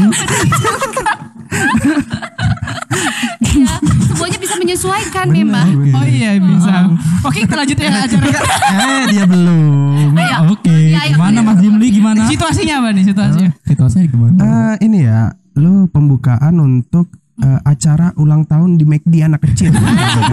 Menyesuaikan 5.27 5.73
memang 5.75 5.95
Oh 5.95 6.05
iya 6.05 6.31
bisa. 6.37 6.75
Oke 7.23 7.39
kita 7.43 7.55
lanjut 7.55 7.77
ya 7.77 7.91
acara. 7.91 8.27
Eh 8.75 9.03
dia 9.09 9.25
belum. 9.25 10.13
Ayo. 10.15 10.37
Oke, 10.51 10.77
Ya, 10.91 11.01
ayo. 11.03 11.15
gimana 11.15 11.39
Mas 11.41 11.59
Jimli 11.59 11.89
gimana? 11.91 12.21
Situasinya 12.25 12.75
apa 12.79 12.89
nih 12.91 13.05
situasinya? 13.05 13.51
Situasinya 13.63 14.07
gimana? 14.07 14.37
Eh, 14.37 14.75
ini 14.83 14.99
ya, 15.03 15.29
lu 15.55 15.87
pembukaan 15.87 16.55
untuk 16.57 17.09
eh, 17.37 17.61
acara 17.63 18.13
ulang 18.15 18.45
tahun 18.45 18.77
di 18.77 18.85
McD 18.85 19.15
anak 19.23 19.41
kecil. 19.43 19.73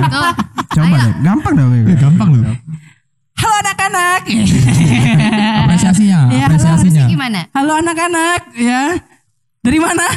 Coba 0.71 0.85
ayo 0.87 0.95
deh, 1.01 1.13
gampang 1.21 1.53
dong. 1.53 1.69
ya. 1.73 1.95
Gampang 1.97 2.29
loh. 2.33 2.55
Halo 3.35 3.55
anak-anak. 3.59 4.21
Apresiasinya, 5.65 6.29
Ya, 6.29 6.45
apresiasinya. 6.45 7.05
gimana 7.07 7.39
Halo 7.51 7.73
anak-anak 7.75 8.41
ya. 8.55 8.95
Dari 9.61 9.77
mana? 9.77 10.09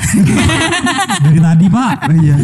Dari 1.29 1.37
tadi 1.37 1.67
Pak. 1.69 1.97
Oh, 2.09 2.17
iya. 2.25 2.37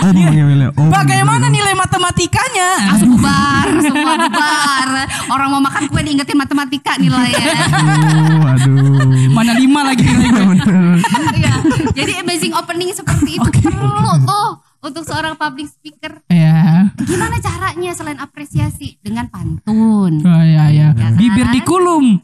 Oh, 0.00 0.08
Willy. 0.48 0.66
Oh, 0.72 0.88
Bagaimana 0.88 1.52
nilai 1.52 1.76
matematikanya? 1.76 2.68
langsung 2.88 3.12
bubar 3.12 3.68
semua 3.84 4.16
bubar 4.16 4.88
orang 5.28 5.48
mau 5.52 5.60
makan 5.60 5.92
kue 5.92 6.00
diingetin 6.00 6.38
matematika 6.40 6.96
nilainya 6.96 7.36
Aduh, 7.36 8.40
aduh. 8.56 9.04
Mana 9.36 9.52
lima 9.52 9.84
lagi 9.84 10.00
nilai 10.08 10.56
gue. 10.56 10.96
Iya. 11.44 11.54
Jadi 11.92 12.12
amazing 12.24 12.56
opening 12.56 12.96
seperti 12.96 13.36
itu 13.36 13.48
perlu 13.60 14.16
tuh 14.24 14.48
untuk 14.80 15.04
seorang 15.04 15.36
public 15.36 15.68
speaker. 15.68 16.24
Ya. 16.32 16.88
Gimana 17.04 17.36
caranya 17.36 17.92
selain 17.92 18.16
apresiasi 18.16 18.96
dengan 19.04 19.28
pantun? 19.28 20.24
Oh 20.24 20.40
iya 20.40 20.72
iya. 20.72 20.88
Ya 20.88 20.96
kan? 20.96 21.20
Bibir 21.20 21.52
dikulum. 21.52 22.16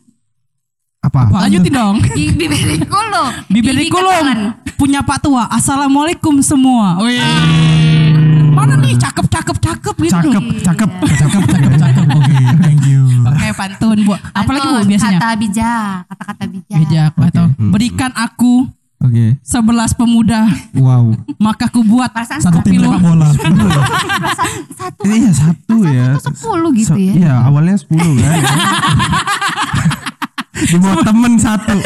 Apa? 1.12 1.44
Lanjutin 1.44 1.68
dong. 1.70 1.96
Di 2.16 2.25
bibir 2.33 2.48
dikulu. 2.72 3.25
Bibir 3.46 3.75
Gigi 3.77 3.85
dikulum. 3.87 4.09
ketelan. 4.09 4.40
Punya 4.75 5.05
Pak 5.05 5.20
Tua. 5.20 5.44
Assalamualaikum 5.46 6.40
semua. 6.40 6.96
Wih. 6.98 7.20
Mana 8.48 8.81
nih 8.81 8.96
cakep 8.96 9.29
cakep 9.29 9.57
cakep 9.61 9.94
gitu. 10.01 10.12
Cakep, 10.16 10.44
cakep. 10.64 10.90
Cakep, 11.05 11.42
cakep, 11.44 11.72
cakep. 11.77 12.05
Oke, 12.11 12.37
thank 12.59 12.85
you. 12.88 13.05
Oke 13.22 13.48
pantun 13.53 13.98
bu. 14.03 14.16
Apalagi 14.33 14.66
bu 14.66 14.81
biasanya. 14.88 15.18
Kata 15.20 15.31
bijak, 15.37 15.92
kata-kata 16.09 16.44
bijak. 16.48 16.79
Bijak 16.81 17.11
atau 17.14 17.44
berikan 17.68 18.12
aku 18.12 18.55
Oke. 18.98 19.35
sebelas 19.42 19.92
pemuda 19.92 20.46
Wow. 20.72 21.12
maka 21.37 21.66
ku 21.66 21.83
buat 21.83 22.09
Perasaan 22.09 22.40
Satu 22.40 22.62
tim 22.62 22.81
sepak 22.81 23.01
bola. 23.03 23.29
satu. 24.72 25.03
Iya 25.05 25.31
satu 25.31 25.77
ya. 25.85 26.07
Satu 26.16 26.33
sepuluh 26.33 26.70
gitu 26.72 26.96
ya. 26.96 27.12
Iya 27.14 27.35
awalnya 27.44 27.77
10 27.77 27.92
kan. 28.16 28.40
Dibuat 30.66 30.98
temen 31.03 31.33
satu. 31.38 31.77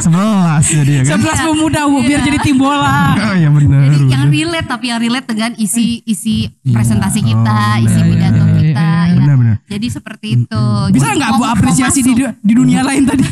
Sebelas 0.00 0.64
jadi 0.64 0.92
ya 0.96 1.02
kan. 1.04 1.20
sebelas 1.20 1.38
pemuda 1.44 1.80
bu 1.84 1.98
biar 2.00 2.20
jadi 2.24 2.38
tim 2.40 2.56
bola. 2.56 3.12
Oh 3.20 3.34
iya 3.36 3.48
benar. 3.52 3.80
Jadi 3.92 4.04
yang 4.08 4.24
benar. 4.26 4.36
relate 4.40 4.68
tapi 4.68 4.84
yang 4.88 5.00
relate 5.00 5.26
dengan 5.28 5.50
isi 5.60 6.00
isi 6.08 6.48
presentasi 6.64 7.20
kita, 7.20 7.60
isi 7.84 8.00
benar. 8.00 8.08
pidato 8.08 8.40
Iya, 8.40 8.54
kita. 8.56 8.80
iya, 8.80 9.04
ya. 9.04 9.16
Benar 9.20 9.34
benar. 9.36 9.56
Jadi 9.68 9.86
seperti 9.92 10.26
itu. 10.40 10.64
Bisa 10.96 11.06
Jadi 11.12 11.18
nggak 11.20 11.32
bu 11.36 11.44
apresiasi 11.44 12.00
di, 12.00 12.12
di 12.16 12.52
dunia 12.56 12.80
lain 12.80 13.02
tadi? 13.04 13.24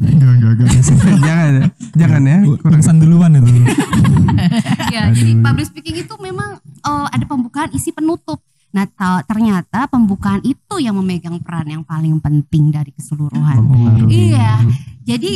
Enggak, 0.00 0.30
enggak, 0.38 0.50
enggak. 0.54 0.68
jangan 1.26 1.50
ya. 1.50 1.66
Jangan 1.98 2.22
ya. 2.22 2.38
Kurang 2.62 2.82
duluan 3.02 3.30
itu. 3.36 3.50
ya, 4.94 5.02
jadi 5.12 5.32
public 5.42 5.66
speaking 5.66 5.96
itu 6.00 6.14
memang 6.22 6.62
eh, 6.62 7.06
ada 7.10 7.24
pembukaan 7.26 7.70
isi 7.74 7.90
penutup. 7.90 8.38
Nah, 8.70 8.86
ta- 8.86 9.22
ternyata 9.22 9.86
pembukaan 9.86 10.38
itu 10.40 10.78
yang 10.78 10.94
memegang 10.94 11.42
peran 11.42 11.66
yang 11.68 11.82
paling 11.82 12.16
penting 12.16 12.70
dari 12.70 12.90
keseluruhan. 12.90 13.58
mempengaruhi. 13.58 14.30
Iya. 14.30 14.62
Jadi 15.02 15.32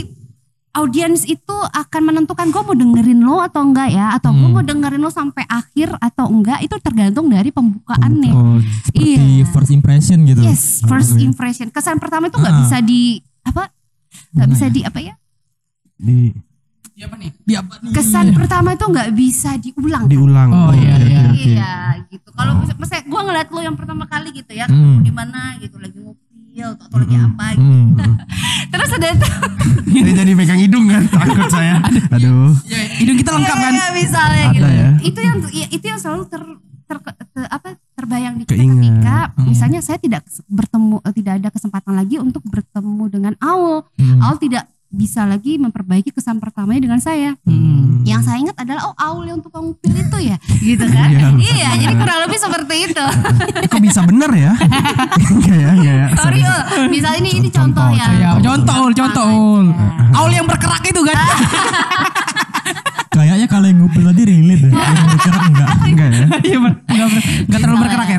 audiens 0.73 1.23
itu 1.23 1.55
akan 1.69 2.03
menentukan 2.05 2.51
gue 2.51 2.59
mau 2.61 2.75
dengerin 2.75 3.21
lo 3.21 3.39
atau 3.39 3.63
enggak 3.63 3.91
ya 3.91 4.11
atau 4.13 4.31
gue 4.31 4.49
mau 4.49 4.59
dengerin 4.61 4.99
lo 4.99 5.07
sampai 5.07 5.47
akhir 5.47 5.95
atau 5.99 6.27
enggak 6.27 6.63
itu 6.63 6.75
tergantung 6.81 7.27
dari 7.27 7.51
pembukaannya. 7.51 8.33
Oh, 8.33 8.59
seperti 8.85 9.19
Iya. 9.43 9.47
first 9.51 9.71
impression 9.71 10.19
gitu. 10.25 10.43
Yes, 10.43 10.83
first 10.85 11.15
impression. 11.17 11.71
Kesan 11.71 11.99
pertama 11.99 12.27
itu 12.27 12.39
nggak 12.39 12.51
Ah. 12.51 12.61
bisa 12.61 12.79
di 12.79 13.19
apa? 13.43 13.71
Nggak 14.31 14.49
bisa 14.51 14.67
di 14.69 14.81
apa 14.83 14.99
ya? 15.01 15.15
Di 15.95 16.35
Iya 16.95 17.05
apa 17.07 17.17
nih? 17.17 17.31
Kesan 17.91 18.27
pertama 18.33 18.69
itu 18.71 18.85
nggak 18.85 19.09
bisa 19.13 19.51
diulang. 19.57 20.05
kan? 20.05 20.11
diulang. 20.11 20.49
Oh, 20.49 20.71
iya, 20.71 20.95
iya. 20.97 21.21
oke. 21.27 21.43
Iya 21.51 21.73
gitu. 22.09 22.29
Kalau 22.31 22.53
mis- 22.57 22.77
misalnya 22.77 23.05
gue 23.05 23.21
ngeliat 23.21 23.49
lo 23.51 23.61
yang 23.61 23.75
pertama 23.75 24.05
kali 24.05 24.31
gitu 24.31 24.53
ya, 24.53 24.65
Hmm. 24.65 25.03
ketemu 25.03 25.03
di 25.03 25.11
mana 25.11 25.41
gitu 25.59 25.77
lagi 25.77 25.99
ngupil 25.99 26.23
atau, 26.71 26.87
atau 26.87 26.97
lagi 26.97 27.17
apa 27.17 27.45
gitu. 27.53 27.67
Hmm. 27.67 28.15
Terus 28.73 28.91
ada 28.93 29.07
tuh 29.13 29.33
Saya 29.85 30.13
jadi 30.23 30.33
megang 30.33 30.61
hidung 30.61 30.87
kan 30.87 31.03
takut 31.05 31.47
saya. 31.49 31.83
Aduh. 32.15 32.55
Ya, 32.65 32.79
hidung 32.97 33.17
kita 33.17 33.31
lengkap 33.33 33.57
kan? 33.57 33.73
Iya, 33.73 33.87
misalnya 33.93 34.45
Ada 34.45 34.55
gitu. 34.55 34.69
ya. 34.71 34.89
Itu 35.03 35.19
yang 35.21 35.37
ya, 35.51 35.67
itu 35.69 35.85
yang 35.85 35.99
selalu 35.99 36.23
ter, 36.25 36.43
ter- 36.85 37.03
ter- 37.29 37.51
apa 37.51 37.69
terbayang 37.93 38.35
di 38.37 38.45
kita 38.45 38.55
ketika 38.55 39.17
Hmm. 39.35 39.45
misalnya 39.45 39.81
saya 39.81 39.99
tidak 39.99 40.23
bertemu 40.45 40.97
eh, 41.01 41.13
tidak 41.13 41.33
ada 41.37 41.49
kesempatan 41.51 41.93
lagi 41.93 42.17
untuk 42.17 42.43
bertemu 42.45 43.05
dengan 43.09 43.35
Aul. 43.41 43.83
Hmm. 43.95 44.21
Aul 44.21 44.39
tidak 44.39 44.71
bisa 44.95 45.27
lagi 45.27 45.59
memperbaiki 45.59 46.15
kesan 46.15 46.39
pertamanya 46.39 46.81
dengan 46.87 47.01
saya. 47.03 47.35
Hmm. 47.43 48.07
Yang 48.07 48.21
saya 48.31 48.39
ingat 48.39 48.57
adalah 48.63 48.95
oh 48.95 48.97
Aul 48.97 49.27
yang 49.27 49.43
tukang 49.43 49.75
upil 49.75 49.91
itu 49.91 50.19
ya, 50.23 50.37
gitu 50.71 50.87
kan? 50.87 51.11
Iya. 51.11 51.29
iya, 51.35 51.71
jadi 51.83 51.95
kurang 51.99 52.19
lebih 52.31 52.39
seperti 52.39 52.75
itu. 52.87 53.07
Eh, 53.59 53.69
kok 53.69 53.83
bisa 53.83 54.01
bener 54.07 54.31
ya? 54.31 54.53
Enggak 55.35 55.57
ya, 55.59 55.71
enggak 55.75 55.95
ya. 55.99 56.07
Sorry, 56.15 56.41
Ul. 56.47 56.61
misalnya 56.89 57.19
ini 57.27 57.31
ini 57.43 57.49
contoh, 57.51 57.89
ya. 57.91 58.07
Ya, 58.15 58.31
contoh, 58.39 58.75
ul, 58.87 58.93
contoh. 58.95 59.27
ul. 59.27 59.67
Aul 60.15 60.31
yang 60.31 60.47
berkerak 60.47 60.85
itu 60.87 61.03
kan? 61.03 61.19
Kayaknya 63.15 63.47
kalau 63.47 63.67
yang 63.71 63.79
ngupil 63.79 64.03
tadi 64.11 64.23
relate 64.27 64.63
deh. 64.67 64.73
Yang 64.75 65.07
bergerak 65.15 65.43
enggak. 65.47 65.69
Enggak 65.87 66.09
ya. 66.11 66.27
Iya, 66.51 66.59
Ber. 66.59 66.73
Enggak, 66.91 67.07
enggak 67.47 67.61
terlalu 67.63 67.79
berkerak 67.87 68.09
ya. 68.09 68.19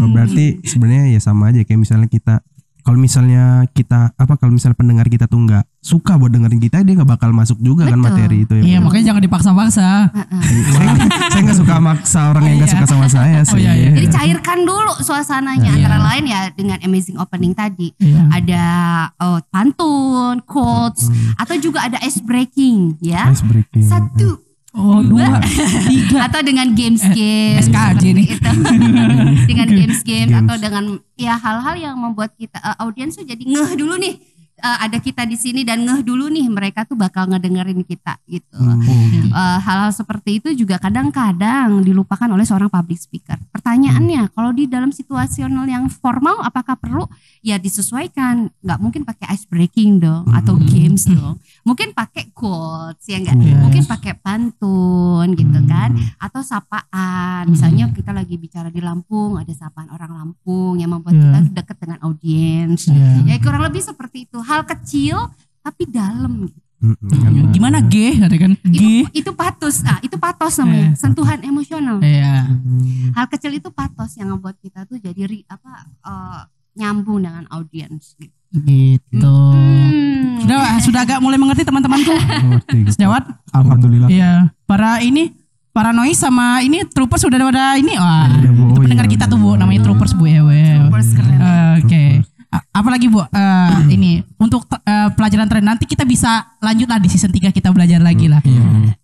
Oh, 0.00 0.08
berarti 0.10 0.44
sebenarnya 0.62 1.04
ya 1.14 1.20
sama 1.20 1.50
aja 1.50 1.60
kayak 1.66 1.80
misalnya 1.82 2.08
kita 2.10 2.34
kalau 2.80 2.98
misalnya 2.98 3.68
kita 3.76 4.16
apa 4.16 4.34
kalau 4.40 4.56
misalnya 4.56 4.78
pendengar 4.78 5.06
kita 5.06 5.28
tuh 5.28 5.38
nggak 5.44 5.64
suka 5.80 6.20
buat 6.20 6.28
dengerin 6.28 6.60
kita 6.60 6.84
dia 6.84 6.92
nggak 6.92 7.08
bakal 7.08 7.32
masuk 7.32 7.56
juga 7.56 7.88
kan 7.88 7.96
Betul. 7.96 8.04
materi 8.12 8.36
itu 8.44 8.52
ya. 8.60 8.64
Iya, 8.68 8.78
makanya 8.84 9.04
jangan 9.10 9.22
dipaksa-paksa. 9.24 9.88
saya, 10.12 10.92
saya 11.32 11.40
nggak 11.40 11.58
suka 11.58 11.74
maksa 11.80 12.20
orang 12.36 12.42
yang 12.44 12.56
nggak 12.60 12.68
Iya. 12.68 12.76
suka 12.76 12.86
sama 12.86 13.06
saya 13.08 13.38
sih. 13.48 13.56
Oh, 13.56 13.58
iya, 13.58 13.72
iya. 13.72 13.90
Jadi 13.96 14.08
cairkan 14.12 14.58
dulu 14.68 14.92
suasananya 15.00 15.72
antara 15.72 15.98
lain 16.04 16.24
ya 16.28 16.40
dengan 16.52 16.78
amazing 16.84 17.16
opening 17.16 17.56
tadi. 17.56 17.96
Iya. 17.96 18.28
Ada 18.28 18.64
oh, 19.24 19.40
pantun, 19.48 20.44
quotes 20.44 21.08
atau 21.40 21.56
juga 21.56 21.88
ada 21.88 21.96
ice 22.04 22.20
breaking 22.20 23.00
ya. 23.00 23.32
Ice 23.32 23.40
breaking. 23.40 23.80
Satu 23.80 24.36
Oh, 24.70 25.02
dua, 25.02 25.42
tiga. 25.90 26.22
atau 26.30 26.46
dengan 26.46 26.70
games-games 26.78 27.66
SKJ 27.66 28.02
nih. 28.14 28.26
itu. 28.38 28.50
dengan 29.50 29.66
games-games 29.66 30.30
atau 30.30 30.54
dengan 30.62 30.84
ya 31.18 31.34
hal-hal 31.34 31.74
yang 31.74 31.94
membuat 31.98 32.38
kita 32.38 32.54
eh, 32.54 32.78
audiens 32.78 33.18
tuh 33.18 33.26
jadi 33.26 33.42
ngeh 33.42 33.74
dulu 33.74 33.98
nih 33.98 34.14
eh, 34.60 34.78
ada 34.84 34.98
kita 35.00 35.24
di 35.24 35.40
sini 35.40 35.64
dan 35.64 35.82
ngeh 35.82 36.04
dulu 36.04 36.28
nih 36.28 36.46
mereka 36.52 36.84
tuh 36.84 36.94
bakal 37.00 37.26
ngedengerin 37.32 37.80
kita 37.82 38.20
gitu. 38.28 38.60
Gitu. 38.60 39.32
Eh, 39.32 39.58
hal-hal 39.64 39.90
seperti 39.90 40.44
itu 40.44 40.52
juga 40.52 40.76
kadang-kadang 40.76 41.80
dilupakan 41.80 42.28
oleh 42.28 42.44
seorang 42.44 42.68
public 42.68 43.00
speaker. 43.00 43.40
Pertanyaannya, 43.50 44.28
kalau 44.34 44.52
di 44.52 44.68
dalam 44.68 44.92
situasional 44.92 45.64
yang 45.64 45.88
formal, 45.88 46.44
apakah 46.44 46.76
perlu? 46.76 47.08
Ya 47.40 47.56
disesuaikan. 47.56 48.52
Nggak 48.60 48.78
mungkin 48.82 49.02
pakai 49.08 49.32
ice 49.32 49.48
breaking 49.48 50.04
dong, 50.04 50.28
atau 50.34 50.58
games 50.60 51.08
dong. 51.08 51.40
Mungkin 51.64 51.96
pakai 51.96 52.28
quotes 52.36 53.06
ya 53.08 53.22
enggak? 53.22 53.36
Yes. 53.40 53.60
Mungkin 53.62 53.84
pakai 53.88 54.12
pantun 54.18 55.26
gitu 55.38 55.60
kan, 55.64 55.94
atau 56.20 56.40
sapaan. 56.42 57.48
Misalnya 57.48 57.88
kita 57.94 58.12
lagi 58.12 58.36
bicara 58.36 58.68
di 58.68 58.82
Lampung, 58.82 59.38
ada 59.38 59.52
sapaan 59.54 59.88
orang 59.94 60.12
Lampung 60.12 60.76
yang 60.76 60.92
membuat 60.92 61.12
Yeah. 61.20 61.42
kita 61.44 61.62
dekat 61.62 61.76
dengan 61.84 61.98
audiens. 62.06 62.80
Iya. 62.88 63.28
Ya 63.28 63.36
kurang 63.38 63.62
lebih 63.66 63.82
seperti 63.84 64.24
itu. 64.24 64.38
Hal 64.50 64.66
kecil 64.66 65.16
tapi 65.62 65.86
dalam. 65.86 66.50
Mm-mm. 66.80 67.52
Gimana 67.52 67.84
G? 67.84 68.16
Ada 68.18 68.34
kan 68.34 68.56
G? 68.64 69.04
Itu 69.04 69.12
itu 69.12 69.30
patos, 69.30 69.84
ah 69.84 70.00
itu 70.00 70.16
patos 70.16 70.56
namanya, 70.56 70.96
sentuhan 70.96 71.36
emosional. 71.44 72.00
Iya. 72.00 72.48
Hal 73.12 73.28
kecil 73.28 73.52
itu 73.54 73.68
patos 73.68 74.16
yang 74.16 74.32
membuat 74.32 74.56
kita 74.58 74.88
tuh 74.88 74.96
jadi 74.96 75.28
ri- 75.28 75.44
apa 75.44 75.84
eh, 76.02 76.40
nyambung 76.74 77.20
dengan 77.20 77.44
audiens. 77.48 78.16
gitu. 78.16 78.32
Gitu. 78.50 79.36
Hmm. 79.52 80.40
Sudah 80.40 80.58
sudah 80.80 81.00
agak 81.04 81.20
mulai 81.20 81.36
mengerti 81.36 81.62
teman-temanku. 81.62 82.10
Gitu. 82.72 82.90
Sejawat? 82.96 83.28
Alhamdulillah. 83.52 84.08
Iya. 84.08 84.48
Para 84.64 85.04
ini 85.04 85.36
para 85.70 85.92
noise 85.92 86.18
sama 86.18 86.64
ini 86.64 86.82
troopers 86.82 87.22
sudah 87.22 87.38
pada 87.38 87.76
ini. 87.76 87.92
Wah. 87.94 88.26
Iya, 88.40 88.50
Bu. 88.50 88.62
Oh, 88.72 88.80
pendengar 88.80 89.04
iya, 89.04 89.12
kita 89.14 89.24
benar. 89.28 89.36
tuh 89.36 89.38
Bu, 89.38 89.50
namanya 89.54 89.80
troopers 89.84 90.16
Bu 90.16 90.24
ya. 90.26 90.40
Well. 90.42 90.88
Troopers 90.88 91.08
keren. 91.12 91.38
Oke. 91.84 92.02
A- 92.24 92.29
Apalagi 92.50 93.06
Bu, 93.06 93.22
eh, 93.22 93.78
ini 93.94 94.18
untuk 94.42 94.66
eh, 94.66 95.08
pelajaran 95.14 95.46
tren 95.46 95.62
nanti 95.62 95.86
kita 95.86 96.02
bisa 96.02 96.58
lanjut 96.58 96.90
lah 96.90 96.98
di 96.98 97.06
season 97.06 97.30
3 97.30 97.54
kita 97.54 97.70
belajar 97.70 98.02
lagi 98.02 98.26
lah. 98.26 98.42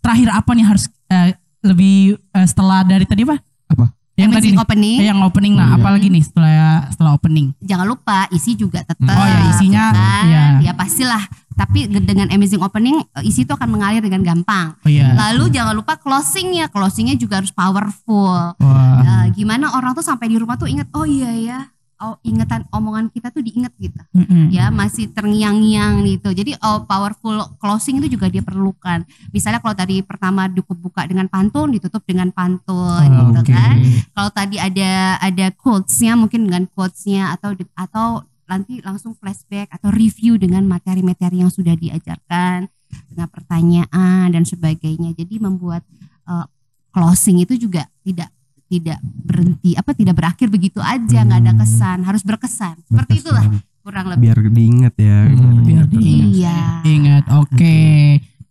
Terakhir 0.03 0.29
apa 0.35 0.51
nih 0.51 0.67
harus 0.67 0.91
eh, 1.07 1.39
lebih 1.63 2.19
eh, 2.19 2.47
setelah 2.47 2.83
dari 2.83 3.07
tadi 3.07 3.23
apa? 3.23 3.39
Apa? 3.71 3.87
Yang 4.17 4.31
tadi 4.33 4.49
nih. 4.51 4.59
opening. 4.59 4.97
Eh, 4.99 5.07
yang 5.13 5.21
opening 5.23 5.55
nah, 5.55 5.77
apalagi 5.77 6.09
nih 6.09 6.25
setelah 6.25 6.89
setelah 6.89 7.13
opening. 7.15 7.53
Jangan 7.61 7.87
lupa 7.87 8.27
isi 8.33 8.57
juga 8.57 8.81
tetap. 8.83 9.05
Oh 9.05 9.27
ya, 9.29 9.39
isinya, 9.53 9.85
kan? 9.93 10.25
iya. 10.27 10.45
Ya 10.67 10.73
pastilah. 10.73 11.23
Tapi 11.57 11.89
dengan 11.89 12.29
amazing 12.33 12.61
opening 12.61 13.01
isi 13.25 13.45
itu 13.45 13.53
akan 13.53 13.69
mengalir 13.69 14.01
dengan 14.01 14.25
gampang. 14.25 14.75
Oh 14.83 14.89
iya. 14.89 15.13
Lalu 15.13 15.53
jangan 15.53 15.77
lupa 15.77 16.01
closingnya, 16.01 16.73
closingnya 16.73 17.15
juga 17.17 17.45
harus 17.45 17.53
powerful. 17.53 18.57
Wah. 18.57 19.01
Eh, 19.05 19.25
gimana 19.37 19.77
orang 19.77 19.93
tuh 19.93 20.05
sampai 20.05 20.33
di 20.33 20.37
rumah 20.41 20.57
tuh 20.57 20.69
inget, 20.69 20.89
oh 20.97 21.05
iya 21.05 21.31
ya, 21.37 21.59
oh 21.97 22.21
ingetan 22.21 22.69
omongan 22.69 23.09
kita 23.09 23.33
tuh 23.33 23.41
diinget 23.41 23.73
gitu. 23.81 23.97
Mm-mm. 24.13 24.53
ya 24.53 24.69
masih 24.69 25.09
terngiang-ngiang 25.17 26.05
gitu. 26.05 26.29
Jadi 26.37 26.53
oh, 26.61 26.85
powerful 26.85 27.57
closing 27.57 27.99
itu 28.05 28.17
juga 28.21 28.29
dia 28.29 28.45
perlukan. 28.45 29.01
Misalnya 29.33 29.65
kalau 29.65 29.73
tadi 29.73 30.05
pertama 30.05 30.45
dibuka 30.49 31.09
dengan 31.09 31.25
pantun, 31.33 31.73
ditutup 31.73 32.05
dengan 32.05 32.29
pantun 32.33 33.09
Oh, 33.09 33.33
gitu 33.33 33.41
oke. 33.41 33.53
kan. 33.53 33.77
Kalau 34.13 34.31
tadi 34.33 34.57
ada 34.61 35.17
ada 35.21 35.47
quotes-nya 35.57 36.13
mungkin 36.21 36.45
dengan 36.45 36.69
quotes-nya 36.69 37.33
atau 37.33 37.57
atau 37.73 38.07
nanti 38.47 38.79
langsung 38.85 39.17
flashback 39.17 39.73
atau 39.75 39.91
review 39.91 40.39
dengan 40.39 40.63
materi-materi 40.69 41.43
yang 41.43 41.51
sudah 41.51 41.75
diajarkan 41.75 42.69
dengan 43.11 43.29
pertanyaan 43.33 44.31
dan 44.31 44.45
sebagainya. 44.45 45.17
Jadi 45.17 45.41
membuat 45.43 45.83
eh, 46.29 46.47
closing 46.93 47.43
itu 47.43 47.57
juga 47.57 47.89
tidak 48.05 48.31
tidak 48.67 48.99
berhenti 49.03 49.73
apa 49.73 49.91
tidak 49.91 50.15
berakhir 50.15 50.49
begitu 50.49 50.79
aja 50.79 51.23
nggak 51.23 51.41
ada 51.41 51.53
Hmm. 51.53 51.61
kesan 51.61 51.99
harus 52.03 52.23
berkesan 52.23 52.75
seperti 52.83 53.13
Berkesan. 53.17 53.23
itulah 53.23 53.45
kurang 53.81 54.07
lebih 54.09 54.23
Biar 54.25 54.39
diingat 54.45 54.95
ya. 54.97 55.19
Hmm, 55.25 55.63
biar 55.63 55.85
Ingat. 55.85 55.91
diingat. 55.93 56.31
Iya. 56.33 56.59
Ingat, 56.85 57.25
oke. 57.33 57.79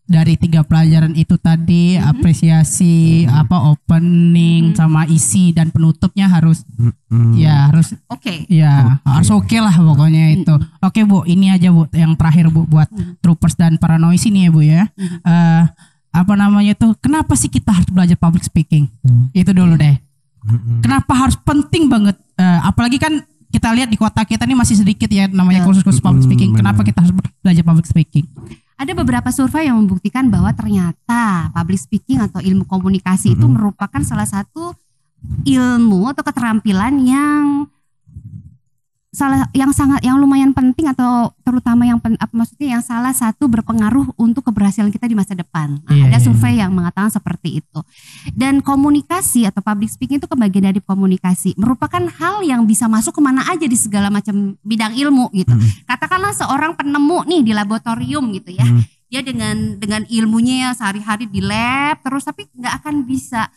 Dari 0.05 0.37
tiga 0.37 0.61
pelajaran 0.61 1.11
itu 1.13 1.33
tadi 1.35 1.97
Mhm. 1.97 2.05
apresiasi 2.05 2.95
apa 3.25 3.57
opening 3.67 4.71
Mhm. 4.71 4.75
sama 4.75 5.01
isi 5.05 5.49
dan 5.49 5.69
penutupnya 5.69 6.29
harus 6.29 6.61
Mm-mm. 6.71 7.33
ya 7.33 7.67
harus 7.67 7.97
Oke. 8.05 8.45
ya 8.45 9.01
harus 9.01 9.29
oke 9.29 9.57
lah 9.57 9.73
pokoknya 9.73 10.29
itu. 10.31 10.53
Oke 10.79 11.01
Bu, 11.03 11.25
ini 11.25 11.49
aja 11.49 11.67
Bu 11.67 11.89
yang 11.91 12.13
terakhir 12.13 12.47
Bu 12.47 12.63
buat 12.63 12.85
Mhm. 12.87 13.17
troopers 13.17 13.57
dan 13.57 13.75
paranoid 13.75 14.21
ini 14.21 14.45
ya 14.45 14.49
Bu 14.49 14.61
ya. 14.61 14.83
Mhm. 14.93 15.17
Eh, 15.19 15.63
apa 16.13 16.33
namanya 16.33 16.71
tuh? 16.75 16.93
Kenapa 16.95 17.33
sih 17.33 17.49
kita 17.49 17.73
harus 17.73 17.89
belajar 17.89 18.15
public 18.15 18.45
speaking? 18.45 18.87
Hmm. 19.01 19.33
Itu 19.33 19.51
dulu 19.51 19.75
deh. 19.75 20.04
Mm-mm. 20.45 20.81
Kenapa 20.81 21.13
harus 21.17 21.35
penting 21.35 21.89
banget? 21.89 22.15
Eh, 22.35 22.59
apalagi 22.61 22.97
kan 22.97 23.17
kita 23.49 23.71
lihat 23.71 23.89
di 23.89 23.95
kota 23.95 24.21
kita 24.21 24.43
ini 24.43 24.53
masih 24.53 24.77
sedikit 24.77 25.07
ya 25.07 25.25
namanya 25.25 25.63
Ya. 25.63 25.65
kursus-kursus 25.65 26.03
public 26.03 26.27
speaking. 26.27 26.53
Kenapa 26.53 26.79
benar. 26.79 26.87
kita 26.91 26.97
harus 27.01 27.13
belajar 27.41 27.63
public 27.63 27.87
speaking? 27.87 28.25
Ada 28.75 28.91
beberapa 28.91 29.31
survei 29.31 29.71
yang 29.71 29.79
membuktikan 29.79 30.27
bahwa 30.27 30.51
ternyata 30.51 31.47
public 31.49 31.79
speaking 31.79 32.19
atau 32.19 32.43
ilmu 32.43 32.67
komunikasi 32.67 33.33
itu 33.33 33.45
Mhm. 33.47 33.53
merupakan 33.55 34.01
salah 34.03 34.27
satu 34.27 34.75
ilmu 35.41 36.11
atau 36.11 36.21
keterampilan 36.21 36.93
yang 37.01 37.43
salah 39.15 39.47
yang 39.55 39.71
sangat 39.71 40.03
yang 40.03 40.19
lumayan 40.19 40.51
penting 40.51 40.91
atau 40.91 41.31
terutama 41.41 41.87
yang 41.87 42.03
pen- 42.03 42.19
apa 42.19 42.29
maksudnya 42.35 42.75
yang 42.75 42.83
salah 42.83 43.15
satu 43.15 43.47
berpengaruh 43.47 44.11
untuk 44.19 44.43
keberhasilan 44.43 44.91
kita 44.91 45.07
di 45.07 45.15
masa 45.15 45.31
depan. 45.33 45.79
Nah, 45.87 45.95
Iya, 45.95 46.11
ada 46.11 46.19
iya. 46.19 46.25
survei 46.27 46.59
yang 46.59 46.75
mengatakan 46.75 47.07
seperti 47.07 47.63
itu. 47.63 47.79
Dan 48.35 48.59
komunikasi 48.59 49.47
atau 49.47 49.63
public 49.63 49.87
speaking 49.87 50.19
itu 50.19 50.27
kebagian 50.27 50.67
dari 50.67 50.83
komunikasi 50.83 51.55
merupakan 51.55 52.03
hal 52.19 52.43
yang 52.43 52.67
bisa 52.67 52.91
masuk 52.91 53.15
ke 53.15 53.21
mana 53.23 53.47
aja 53.47 53.63
di 53.63 53.77
segala 53.79 54.11
macam 54.11 54.59
bidang 54.59 54.91
ilmu 54.99 55.31
gitu. 55.31 55.55
Mhm. 55.55 55.87
Katakanlah 55.87 56.35
seorang 56.35 56.75
penemu 56.75 57.23
nih 57.23 57.41
di 57.47 57.51
laboratorium 57.55 58.35
gitu 58.35 58.51
ya. 58.51 58.67
Mhm. 58.67 58.81
Dia 59.07 59.21
dengan 59.23 59.55
dengan 59.79 60.01
ilmunya 60.11 60.55
ya 60.67 60.69
sehari-hari 60.75 61.31
di 61.31 61.39
lab 61.39 62.03
terus 62.03 62.27
tapi 62.27 62.51
nggak 62.51 62.83
akan 62.83 63.07
bisa 63.07 63.47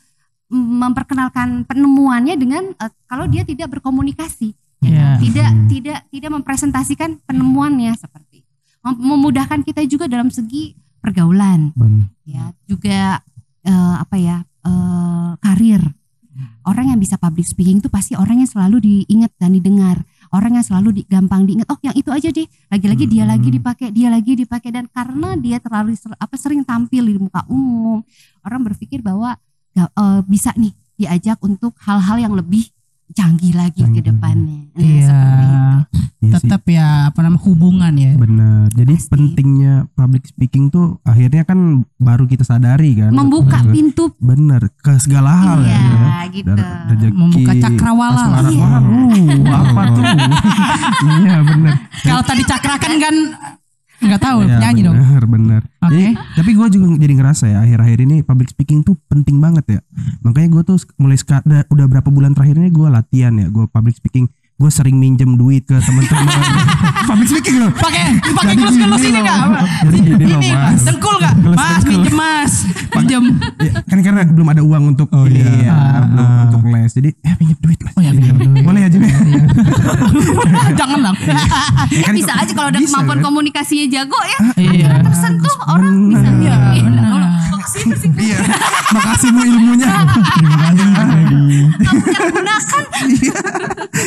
mm, 0.49 0.71
memperkenalkan 0.87 1.67
penemuannya 1.67 2.39
dengan 2.39 2.71
eh, 2.79 2.93
kalau 3.11 3.27
dia 3.27 3.43
tidak 3.43 3.75
berkomunikasi. 3.75 4.55
Ya 4.79 4.89
Iya. 4.89 5.03
kan? 5.05 5.19
Tidak 5.19 5.49
Hmm. 5.49 5.67
tidak 5.69 5.99
tidak 6.09 6.31
mempresentasikan 6.33 7.11
penemuannya 7.23 7.93
seperti 7.95 8.41
itu. 8.41 8.53
Memudahkan 8.85 9.61
kita 9.63 9.83
juga 9.85 10.07
dalam 10.07 10.29
segi 10.29 10.73
pergaulan 10.99 11.71
Benar. 11.73 12.09
ya 12.25 12.45
juga 12.65 13.21
eh, 13.61 13.95
apa 13.99 14.17
ya 14.17 14.37
eh, 14.65 15.31
karir 15.39 15.83
orang 16.63 16.95
yang 16.95 16.99
bisa 16.99 17.17
public 17.17 17.43
speaking 17.45 17.79
itu 17.79 17.89
pasti 17.89 18.15
orang 18.15 18.39
yang 18.39 18.47
selalu 18.47 18.79
diingat 18.79 19.35
dan 19.37 19.51
didengar 19.51 19.99
orang 20.31 20.55
yang 20.55 20.65
selalu 20.65 20.93
di, 20.93 21.03
gampang 21.05 21.43
diingat 21.43 21.67
oh 21.67 21.79
yang 21.81 21.93
itu 21.93 22.09
aja 22.09 22.29
deh 22.29 22.47
lagi-lagi 22.69 23.05
dia 23.05 23.25
Hmm. 23.25 23.33
lagi 23.35 23.49
dipakai 23.51 23.89
dia 23.91 24.09
lagi 24.09 24.33
dipakai 24.37 24.71
dan 24.71 24.87
karena 24.87 25.35
dia 25.35 25.59
terlalu 25.59 25.97
ser- 25.97 26.15
apa 26.15 26.35
sering 26.37 26.63
tampil 26.63 27.03
di 27.03 27.19
muka 27.19 27.43
umum 27.49 28.05
orang 28.41 28.61
berpikir 28.63 29.03
bahwa 29.03 29.35
ya, 29.73 29.89
eh, 29.89 30.21
bisa 30.25 30.55
nih 30.55 30.71
diajak 30.95 31.39
untuk 31.41 31.75
hal-hal 31.83 32.19
yang 32.21 32.35
lebih 32.35 32.71
canggih 33.19 33.51
lagi 33.53 33.83
ke 33.83 33.91
Canggih. 33.91 34.05
depannya 34.07 34.59
Nah, 34.69 34.79
Iya. 34.79 35.03
seperti 35.03 35.43
itu. 35.43 35.67
Iya 36.19 36.31
sih. 36.31 36.39
Tetap 36.41 36.63
ya 36.67 36.87
apa 37.09 37.19
namanya 37.21 37.43
hubungan 37.43 37.93
ya. 37.95 38.13
Benar. 38.15 38.67
Jadi 38.71 38.95
Pasti. 38.95 39.11
pentingnya 39.11 39.75
public 39.93 40.23
speaking 40.25 40.65
tuh 40.69 41.03
akhirnya 41.03 41.43
kan 41.43 41.59
baru 41.97 42.25
kita 42.25 42.43
sadari 42.43 42.95
kan. 42.95 43.11
membuka 43.11 43.59
Benar. 43.59 43.75
pintu 43.75 44.05
Benar 44.19 44.63
ke 44.73 44.93
segala 44.99 45.31
hal 45.35 45.59
iya 45.61 45.75
ya. 45.75 46.23
gitu 46.29 46.47
Dari 46.49 46.63
rezeki, 46.89 47.17
Membuka 47.17 47.53
cakrawala. 47.57 48.23
Iya. 48.45 48.63
Waduh, 48.63 49.47
apa 49.49 49.83
tuh? 49.89 50.05
iya 51.19 51.37
benar. 51.41 51.75
Kalau 51.99 52.23
tadi 52.23 52.43
cakrakan 52.45 52.93
kan 52.99 53.15
nggak 53.99 54.23
tahu 54.23 54.39
Iya, 54.47 54.59
nyanyi 54.63 54.81
dong. 54.87 54.95
benar, 54.95 55.23
benar. 55.27 55.63
Oke. 55.83 55.91
Jadi, 55.91 56.15
tapi 56.15 56.51
gue 56.55 56.67
juga 56.71 56.87
jadi 56.97 57.15
ngerasa 57.19 57.45
ya 57.51 57.59
akhir-akhir 57.67 57.99
ini 58.07 58.17
public 58.23 58.49
speaking 58.55 58.87
tuh 58.87 58.95
penting 59.11 59.43
banget 59.43 59.65
ya. 59.67 59.81
Makanya 60.23 60.49
gue 60.55 60.63
tuh 60.63 60.79
mulai 60.97 61.19
udah 61.67 61.87
berapa 61.91 62.09
bulan 62.09 62.33
terakhir 62.33 62.63
ini 62.63 62.71
gue 62.71 62.87
latihan 62.87 63.35
ya. 63.35 63.51
Gue 63.51 63.67
public 63.67 63.99
speaking. 63.99 64.31
Gue 64.59 64.75
sering 64.75 64.99
minjem 64.99 65.39
duit 65.39 65.63
ke 65.63 65.79
teman-teman. 65.79 66.27
public 67.09 67.31
speaking 67.31 67.63
loh. 67.63 67.71
Pakai 67.71 68.11
pakai 68.27 68.55
gelus 68.59 68.75
gini 68.75 69.07
ini 69.07 69.21
nggak? 69.23 69.39
Jadi 69.87 69.99
gini 70.03 70.25
loh, 70.27 70.41
Ini 70.41 70.51
Mas. 70.51 70.83
dengkul 70.83 71.15
nggak? 71.15 71.35
Gelus 71.39 71.57
Mas 71.57 71.83
pinjem 71.87 72.13
mas 72.13 72.53
pinjem. 72.91 73.25
Ya, 73.57 73.73
kan 73.81 73.99
karena 74.03 74.23
belum 74.27 74.49
ada 74.49 74.59
uang 74.61 74.85
untuk 74.91 75.07
Oh, 75.11 75.25
ini 75.25 75.39
iya. 75.39 75.63
ya, 75.63 75.73
Ah. 75.73 76.03
belum 76.05 76.29
untuk 76.45 76.63
les. 76.69 76.91
Jadi 76.91 77.11
eh 77.17 77.35
pinjam 77.39 77.59
duit 77.61 77.79
mas. 77.81 77.95
Oh 77.95 78.03
ya 78.03 78.11
pinjem 78.11 78.35
duit. 78.37 78.51
Boleh 78.61 78.83
aja 78.83 78.97
nih. 78.99 79.13
Jangan 80.79 80.99
dong. 81.01 81.17
Ya 81.95 82.11
bisa 82.11 82.33
aja 82.35 82.51
kalau 82.53 82.69
ada 82.69 82.79
kemampuan 82.79 83.15
kan? 83.15 83.25
komunikasinya 83.25 83.87
jago 83.89 84.19
ya. 84.21 84.39
Iya. 84.59 84.67
Akhirnya 84.91 85.07
tersentuh 85.07 85.55
orang 85.69 85.95
bisa. 86.11 86.29
Iya, 86.35 86.57
Iya, 86.75 86.91
makasih, 87.59 87.83
makasih. 87.91 88.09
Iya. 88.17 88.39
Makasih 88.89 89.29
bu 89.29 89.41
ilmunya. 89.43 89.89
Terima 90.39 90.57
kasih. 90.63 91.65
Gunakan. 92.31 92.85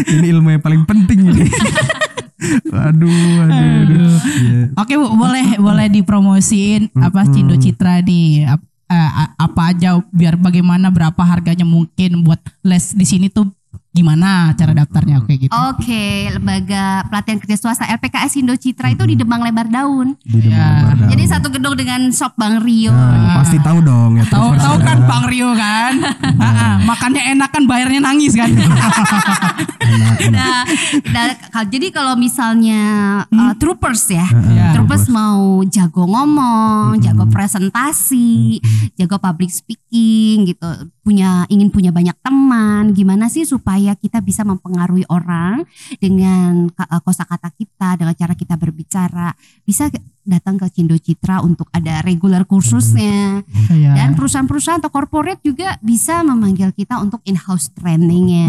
ini 0.10 0.26
ilmu 0.30 0.48
yang 0.50 0.64
paling 0.64 0.84
penting 0.84 1.20
ini. 1.28 1.46
Waduh, 2.74 3.46
aduh, 3.46 3.70
aduh. 3.86 4.14
Iya. 4.18 4.62
Oke 4.74 4.94
bu, 4.98 5.14
boleh 5.14 5.62
boleh 5.62 5.88
dipromosiin 5.88 6.90
apa. 6.98 7.30
Cindo 7.30 7.54
Citra 7.54 8.02
nih 8.02 8.50
ap- 8.50 8.66
eh, 8.90 9.12
apa 9.38 9.62
aja 9.70 10.02
biar 10.10 10.36
bagaimana 10.36 10.90
berapa 10.90 11.22
harganya 11.22 11.64
mungkin 11.64 12.26
buat 12.26 12.42
les 12.62 12.92
di 12.92 13.06
sini 13.06 13.30
tuh 13.30 13.46
gimana 13.92 14.56
cara 14.56 14.72
daftarnya 14.72 15.20
oke 15.20 15.34
gitu. 15.36 15.52
Oke, 15.52 16.32
lembaga 16.32 17.04
pelatihan 17.12 17.44
kerja 17.44 17.60
swasta 17.60 17.84
LPKS 17.92 18.40
Indo 18.40 18.56
Citra 18.56 18.88
itu 18.88 19.04
di 19.04 19.20
Demang 19.20 19.44
Lebar 19.44 19.68
Daun. 19.68 20.16
Di 20.24 20.48
Ya. 20.48 20.96
Lebar 20.96 21.12
Jadi 21.12 21.24
satu 21.28 21.52
gedung 21.52 21.76
dengan 21.76 22.08
shop 22.08 22.40
Bang 22.40 22.64
Rio. 22.64 22.96
Nah, 22.96 23.44
pasti 23.44 23.60
tahu 23.60 23.84
dong 23.84 24.16
ya. 24.16 24.24
Tahu 24.32 24.56
tahu 24.56 24.76
kan 24.80 24.98
Bang 25.12 25.28
Rio 25.28 25.52
kan? 25.52 26.00
Ah, 26.40 26.48
ah, 26.48 26.74
makannya 26.82 27.36
enak 27.36 27.52
kan 27.52 27.64
bayarnya 27.68 28.00
nangis 28.00 28.32
kan. 28.32 28.48
Enak, 28.48 30.18
enak. 30.24 30.64
Nah, 31.12 31.28
nah, 31.52 31.64
jadi 31.68 31.92
kalau 31.92 32.16
misalnya 32.16 32.82
uh, 33.28 33.54
troopers 33.60 34.08
ya, 34.08 34.24
Ya. 34.52 34.72
troopers 34.72 35.12
mau 35.12 35.68
jago 35.68 36.08
ngomong, 36.08 36.96
jago 37.04 37.28
presentasi, 37.28 38.62
jago 38.96 39.20
public 39.20 39.52
speaking 39.52 40.48
gitu, 40.48 40.64
punya 41.02 41.44
ingin 41.50 41.68
punya 41.68 41.92
banyak 41.92 42.16
teman, 42.22 42.94
gimana 42.94 43.28
sih 43.28 43.44
supaya 43.44 43.81
kita 43.98 44.22
bisa 44.22 44.46
mempengaruhi 44.46 45.06
orang 45.10 45.66
dengan 45.98 46.70
uh, 46.70 47.02
kosakata 47.02 47.50
kita, 47.54 47.98
dengan 47.98 48.14
cara 48.14 48.34
kita 48.38 48.56
berbicara, 48.56 49.34
bisa 49.66 49.90
datang 50.22 50.62
ke 50.62 50.70
Cindo 50.70 50.94
Citra 50.98 51.42
untuk 51.42 51.68
ada 51.74 52.06
regular 52.06 52.46
kursusnya. 52.46 53.42
Iya. 53.74 53.98
Dan 53.98 54.14
perusahaan-perusahaan 54.14 54.80
atau 54.82 54.94
corporate 54.94 55.42
juga 55.42 55.82
bisa 55.82 56.22
memanggil 56.22 56.70
kita 56.78 57.02
untuk 57.02 57.26
in-house 57.26 57.74
trainingnya. 57.74 58.46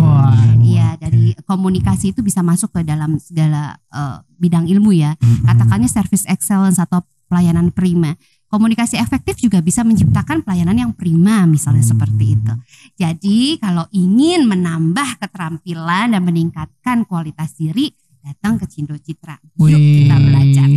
Iya, 0.60 1.00
dari 1.00 1.32
komunikasi 1.48 2.12
itu 2.12 2.20
bisa 2.20 2.44
masuk 2.44 2.76
ke 2.76 2.80
dalam 2.84 3.16
segala 3.16 3.80
eh, 3.88 4.16
bidang 4.36 4.68
ilmu 4.68 4.92
ya. 4.92 5.16
Katakannya 5.48 5.88
service 5.88 6.28
excellence 6.28 6.76
atau 6.76 7.00
pelayanan 7.32 7.72
prima. 7.72 8.12
Komunikasi 8.52 9.00
efektif 9.00 9.40
juga 9.40 9.64
bisa 9.64 9.80
menciptakan 9.80 10.44
pelayanan 10.44 10.76
yang 10.76 10.92
prima, 10.92 11.48
misalnya 11.48 11.80
seperti 11.80 12.36
itu. 12.36 12.52
Jadi, 13.00 13.56
kalau 13.56 13.88
ingin 13.96 14.44
menambah 14.44 15.16
keterampilan 15.24 16.12
dan 16.12 16.20
meningkatkan 16.20 17.08
kualitas 17.08 17.56
diri, 17.56 17.88
datang 18.22 18.54
ke 18.54 18.68
Cindo 18.70 18.94
Citra. 18.94 19.34
Yuk 19.58 19.66
Wih. 19.66 20.06
kita 20.06 20.16
belajar. 20.20 20.68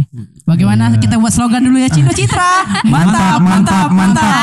Bagaimana 0.47 0.97
kita 0.97 1.21
buat 1.21 1.29
slogan 1.29 1.61
dulu 1.67 1.77
ya 1.77 1.89
Cino 1.93 2.09
Citra. 2.09 2.65
Mantap, 2.93 3.43
mantap, 3.43 3.88
mantap. 3.93 4.23
Oke. 4.23 4.35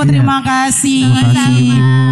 Ibu 0.00 0.08
terima 0.08 0.38
kasih. 0.40 1.02
Terima 1.04 1.28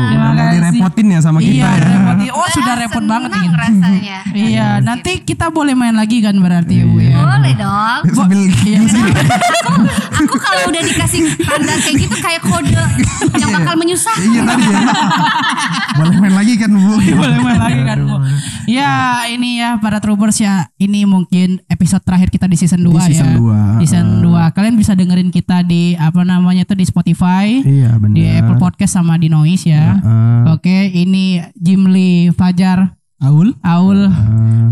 Terima 0.09 0.31
kasih. 0.31 0.59
kasih. 0.59 0.59
Direpotin 0.59 1.07
ya 1.09 1.19
sama 1.21 1.39
kita 1.39 1.53
Iya, 1.55 1.69
ya. 1.69 1.77
repotin. 1.81 2.27
Oh, 2.39 2.49
sudah 2.49 2.75
repot 2.77 3.05
banget 3.05 3.31
ini. 3.33 3.49
rasanya. 3.51 4.19
Iya, 4.49 4.69
nanti 4.79 5.13
kita 5.21 5.49
boleh 5.49 5.73
main 5.73 5.93
lagi 5.93 6.21
kan 6.21 6.37
berarti 6.37 6.75
Ibu 6.79 6.97
ya. 6.99 7.17
Boleh 7.19 7.53
dong. 7.55 8.01
Sambil 8.13 8.41
Iya. 8.45 8.81
Aku 10.19 10.37
kalau 10.37 10.63
udah 10.69 10.83
dikasih 10.83 11.21
tanda 11.39 11.75
kayak 11.77 11.97
gitu 11.99 12.17
kayak 12.19 12.43
kode 12.43 12.75
yang 13.41 13.51
bakal 13.51 13.75
menyusahkan. 13.75 14.21
Iya 14.23 14.43
tadi 14.45 14.65
ya. 14.65 14.81
Boleh 15.97 16.17
main 16.19 16.35
lagi 16.35 16.53
kan 16.55 16.71
Bu? 16.71 16.93
boleh 16.99 17.39
main 17.41 17.59
lagi 17.59 17.81
kan 17.83 17.99
Bu. 18.03 18.17
Ya 18.69 18.93
ini 19.27 19.59
ya 19.59 19.81
para 19.81 19.97
troopers 19.97 20.37
ya 20.37 20.69
ini 20.77 21.03
mungkin 21.05 21.65
episode 21.67 22.03
terakhir 22.03 22.29
kita 22.29 22.45
di 22.45 22.55
season 22.55 22.81
2 22.81 22.93
Di 22.93 23.01
season 23.09 23.29
ya. 23.29 23.35
dua. 23.35 23.61
Season 23.81 24.07
2. 24.21 24.55
Kalian 24.55 24.75
bisa 24.77 24.93
dengerin 24.93 25.31
kita 25.31 25.63
di 25.63 25.95
apa 25.95 26.21
namanya 26.21 26.63
tuh 26.63 26.77
di 26.77 26.85
Spotify, 26.85 27.63
Iya 27.63 27.78
benar. 27.97 28.15
di 28.15 28.23
Apple 28.27 28.59
Podcast 28.59 28.99
sama 28.99 29.15
di 29.15 29.31
Noise 29.31 29.65
ya. 29.71 29.97
Heeh. 29.97 30.43
Oke, 30.53 30.77
ini 30.91 31.39
Jimli 31.55 32.35
Fajar 32.35 32.99
Aul. 33.19 33.55
Aul 33.63 34.11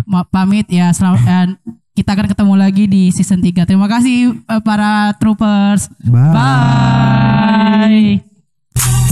ma- 0.05 0.27
pamit 0.27 0.67
ya 0.67 0.91
selamat 0.91 1.23
dan 1.23 1.49
kita 1.97 2.13
akan 2.13 2.29
ketemu 2.29 2.55
lagi 2.55 2.85
di 2.85 3.09
season 3.09 3.41
3. 3.41 3.65
Terima 3.65 3.89
kasih 3.89 4.37
eh, 4.37 4.61
para 4.61 5.17
troopers. 5.17 5.89
Bye. 6.05 6.35
Bye. 8.15 9.06